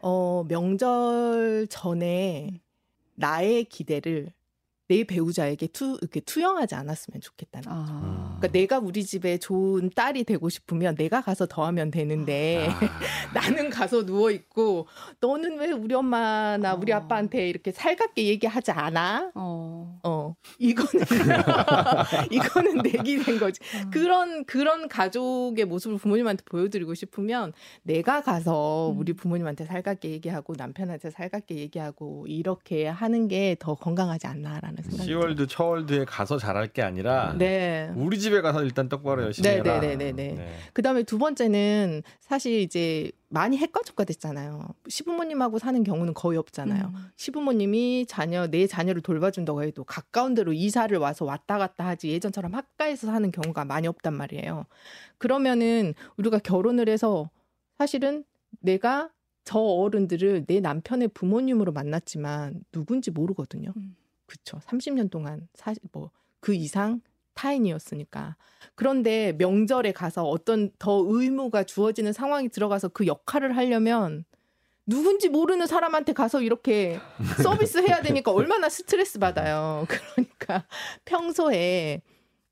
어 0.00 0.44
명절 0.48 1.68
전에 1.70 2.60
나의 3.14 3.66
기대를 3.66 4.32
내 4.88 5.04
배우자에게 5.04 5.68
투 5.68 5.96
이렇게 6.02 6.18
투영하지 6.18 6.74
않았으면 6.74 7.20
좋겠다는. 7.20 7.68
거죠. 7.68 7.80
아. 7.80 8.38
그러니까 8.40 8.48
내가 8.48 8.78
우리 8.80 9.04
집에 9.04 9.38
좋은 9.38 9.88
딸이 9.94 10.24
되고 10.24 10.48
싶으면 10.48 10.96
내가 10.96 11.20
가서 11.20 11.46
더하면 11.46 11.92
되는데 11.92 12.66
아. 12.68 12.80
나는 13.32 13.70
가서 13.70 14.04
누워 14.04 14.32
있고 14.32 14.88
너는 15.20 15.60
왜 15.60 15.70
우리 15.70 15.94
엄마나 15.94 16.74
우리 16.74 16.90
어. 16.92 16.96
아빠한테 16.96 17.48
이렇게 17.48 17.70
살갑게 17.70 18.24
얘기하지 18.26 18.72
않아? 18.72 19.30
어. 19.36 19.69
어 20.30 20.34
이거는 20.58 21.04
이거는 22.30 22.78
내기 22.78 23.22
된 23.22 23.38
거지. 23.38 23.60
음. 23.84 23.90
그런 23.90 24.44
그런 24.44 24.88
가족의 24.88 25.64
모습을 25.64 25.98
부모님한테 25.98 26.42
보여드리고 26.46 26.94
싶으면 26.94 27.52
내가 27.82 28.20
가서 28.22 28.90
음. 28.92 28.98
우리 28.98 29.12
부모님한테 29.12 29.64
살갑게 29.66 30.10
얘기하고 30.10 30.54
남편한테 30.56 31.10
살갑게 31.10 31.56
얘기하고 31.56 32.26
이렇게 32.26 32.86
하는 32.88 33.28
게 33.28 33.50
더 33.60 33.74
건강하지 33.74 34.26
않나라는 34.26 34.76
생각이 34.82 34.96
들어요. 34.96 35.04
시월드 35.04 35.46
처월드에 35.46 36.04
가서 36.06 36.38
잘할 36.38 36.68
게 36.68 36.82
아니라 36.82 37.34
네. 37.36 37.90
우리 37.94 38.18
집에 38.18 38.40
가서 38.40 38.62
일단 38.64 38.88
똑바로 38.88 39.22
열심히 39.22 39.48
네, 39.48 39.56
해라. 39.56 39.80
네, 39.80 39.96
네, 39.96 40.12
네, 40.12 40.32
네. 40.32 40.52
그다음에 40.72 41.02
두 41.02 41.18
번째는 41.18 42.02
사실 42.20 42.60
이제 42.60 43.10
많이 43.30 43.56
핵가족화 43.56 44.04
됐잖아요. 44.04 44.68
시부모님하고 44.88 45.58
사는 45.58 45.82
경우는 45.82 46.14
거의 46.14 46.36
없잖아요. 46.38 46.92
음. 46.94 47.10
시부모님이 47.16 48.06
자녀 48.06 48.48
내 48.48 48.66
자녀를 48.66 49.02
돌봐준다고 49.02 49.62
해도 49.62 49.84
가까운 49.84 50.34
데로 50.34 50.52
이사를 50.52 50.96
와서 50.98 51.24
왔다 51.24 51.56
갔다 51.56 51.86
하지 51.86 52.08
예전처럼 52.10 52.54
합가해서 52.54 53.06
사는 53.06 53.30
경우가 53.30 53.64
많이 53.64 53.86
없단 53.86 54.14
말이에요. 54.14 54.66
그러면은 55.18 55.94
우리가 56.16 56.38
결혼을 56.38 56.88
해서 56.88 57.30
사실은 57.78 58.24
내가 58.58 59.10
저 59.44 59.58
어른들을 59.58 60.44
내 60.46 60.60
남편의 60.60 61.08
부모님으로 61.08 61.72
만났지만 61.72 62.64
누군지 62.72 63.10
모르거든요. 63.10 63.72
음. 63.76 63.96
그쵸. 64.26 64.58
30년 64.66 65.10
동안 65.10 65.48
사실 65.54 65.80
뭐 65.92 66.10
그 66.40 66.54
이상 66.54 67.00
타인이었으니까. 67.40 68.36
그런데 68.74 69.32
명절에 69.38 69.92
가서 69.92 70.24
어떤 70.24 70.70
더 70.78 71.04
의무가 71.06 71.64
주어지는 71.64 72.12
상황이 72.12 72.48
들어가서 72.48 72.88
그 72.88 73.06
역할을 73.06 73.56
하려면 73.56 74.24
누군지 74.86 75.28
모르는 75.28 75.66
사람한테 75.66 76.12
가서 76.12 76.42
이렇게 76.42 76.98
서비스 77.42 77.78
해야 77.78 78.02
되니까 78.02 78.32
얼마나 78.32 78.68
스트레스 78.68 79.18
받아요. 79.18 79.86
그러니까 80.14 80.66
평소에 81.04 82.02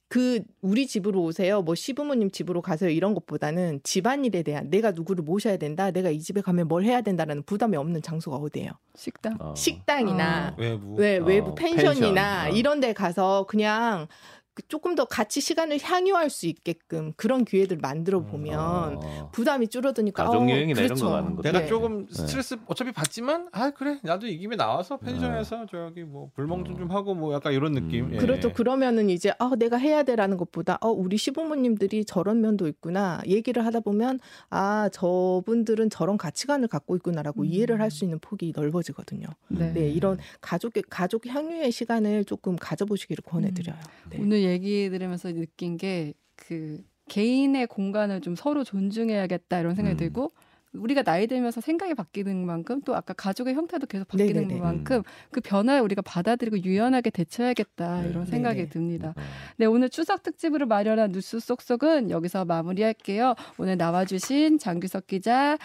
그 0.08 0.40
우리 0.62 0.86
집으로 0.86 1.22
오세요. 1.22 1.60
뭐 1.60 1.74
시부모님 1.74 2.30
집으로 2.30 2.62
가세요. 2.62 2.88
이런 2.88 3.12
것보다는 3.12 3.80
집안일에 3.82 4.42
대한 4.42 4.70
내가 4.70 4.92
누구를 4.92 5.22
모셔야 5.22 5.58
된다. 5.58 5.90
내가 5.90 6.08
이 6.08 6.18
집에 6.20 6.40
가면 6.40 6.66
뭘 6.66 6.84
해야 6.84 7.02
된다라는 7.02 7.42
부담이 7.42 7.76
없는 7.76 8.00
장소가 8.00 8.38
어디예요? 8.38 8.70
식당. 8.94 9.36
어. 9.38 9.54
식당이나 9.54 10.56
외부. 10.58 10.96
네, 10.98 11.18
어, 11.18 11.24
외부 11.24 11.54
펜션이나 11.54 12.44
펜션. 12.44 12.50
어. 12.52 12.56
이런 12.56 12.80
데 12.80 12.94
가서 12.94 13.44
그냥 13.48 14.06
그 14.06 14.37
조금 14.68 14.94
더 14.94 15.04
같이 15.04 15.40
시간을 15.40 15.78
향유할 15.82 16.30
수 16.30 16.46
있게끔 16.46 17.12
그런 17.16 17.44
기회들 17.44 17.76
만들어 17.76 18.20
보면 18.20 18.58
어. 19.02 19.30
부담이 19.32 19.68
줄어드니까 19.68 20.24
가족 20.24 20.42
어, 20.42 20.48
여행이나 20.50 20.80
이런 20.80 20.88
그렇죠. 20.88 21.04
거 21.06 21.10
가는 21.12 21.36
거. 21.36 21.42
내가 21.42 21.60
네. 21.60 21.66
조금 21.66 22.06
스트레스 22.10 22.56
어차피 22.66 22.92
받지만 22.92 23.48
아 23.52 23.70
그래 23.70 23.98
나도 24.02 24.26
이 24.26 24.38
김에 24.38 24.56
나와서 24.56 24.96
펜션에서 24.96 25.66
저기 25.70 26.02
뭐 26.04 26.30
불멍 26.34 26.64
좀, 26.64 26.78
좀 26.78 26.90
하고 26.90 27.14
뭐 27.14 27.34
약간 27.34 27.52
이런 27.52 27.72
느낌. 27.72 28.06
음. 28.06 28.14
예. 28.14 28.16
그렇죠. 28.18 28.52
그러면은 28.52 29.10
이제 29.10 29.32
아 29.38 29.50
내가 29.58 29.76
해야 29.76 30.02
돼라는 30.02 30.36
것보다 30.36 30.78
어 30.80 30.88
우리 30.88 31.16
시부모님들이 31.18 32.04
저런 32.04 32.40
면도 32.40 32.68
있구나 32.68 33.20
얘기를 33.26 33.64
하다 33.66 33.80
보면 33.80 34.18
아 34.50 34.88
저분들은 34.92 35.90
저런 35.90 36.16
가치관을 36.16 36.68
갖고 36.68 36.96
있구나라고 36.96 37.42
음. 37.42 37.46
이해를 37.46 37.80
할 37.80 37.88
수 37.88 38.04
있는 38.04 38.18
폭이 38.18 38.52
넓어지거든요. 38.54 39.26
네. 39.48 39.72
네 39.72 39.88
이런 39.88 40.18
가족의 40.42 40.84
가족 40.90 41.26
향유의 41.26 41.72
시간을 41.72 42.26
조금 42.26 42.54
가져보시기를 42.56 43.22
권해드려요. 43.24 43.76
네. 44.10 44.18
오늘 44.20 44.42
얘기 44.48 44.90
들으면서 44.90 45.32
느낀 45.32 45.76
게 45.76 46.14
그 46.38 46.78
개인의 47.08 47.66
공간을 47.66 48.20
좀 48.20 48.36
서로 48.36 48.64
존중해야겠다 48.64 49.60
이런 49.60 49.74
생각이 49.74 49.96
음. 49.96 49.98
들고 49.98 50.30
우리가 50.74 51.02
나이 51.02 51.26
들면서 51.26 51.62
생각이 51.62 51.94
바뀌는 51.94 52.44
만큼 52.44 52.82
또 52.82 52.94
아까 52.94 53.14
가족의 53.14 53.54
형태도 53.54 53.86
계속 53.86 54.06
바뀌는 54.06 54.42
네네네. 54.42 54.60
만큼 54.60 55.02
그 55.30 55.40
변화에 55.40 55.78
우리가 55.80 56.02
받아들이고 56.02 56.62
유연하게 56.62 57.10
대처해야겠다 57.10 58.02
네. 58.02 58.10
이런 58.10 58.26
생각이 58.26 58.58
네네. 58.58 58.68
듭니다. 58.68 59.14
어. 59.16 59.22
네, 59.56 59.64
오늘 59.64 59.88
추석 59.88 60.22
특집으로 60.22 60.66
마련한 60.66 61.12
뉴스 61.12 61.40
쏙쏙은 61.40 62.10
여기서 62.10 62.44
마무리할게요. 62.44 63.34
오늘 63.56 63.78
나와주신 63.78 64.58
장규석 64.58 65.06
기자, 65.06 65.56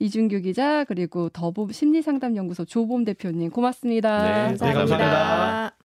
이준규 0.00 0.40
기자 0.40 0.84
그리고 0.84 1.28
더봄 1.28 1.70
심리상담연구소 1.70 2.64
조봄 2.64 3.04
대표님 3.04 3.50
고맙습니다. 3.50 4.48
네, 4.48 4.56
감사합니다. 4.56 5.76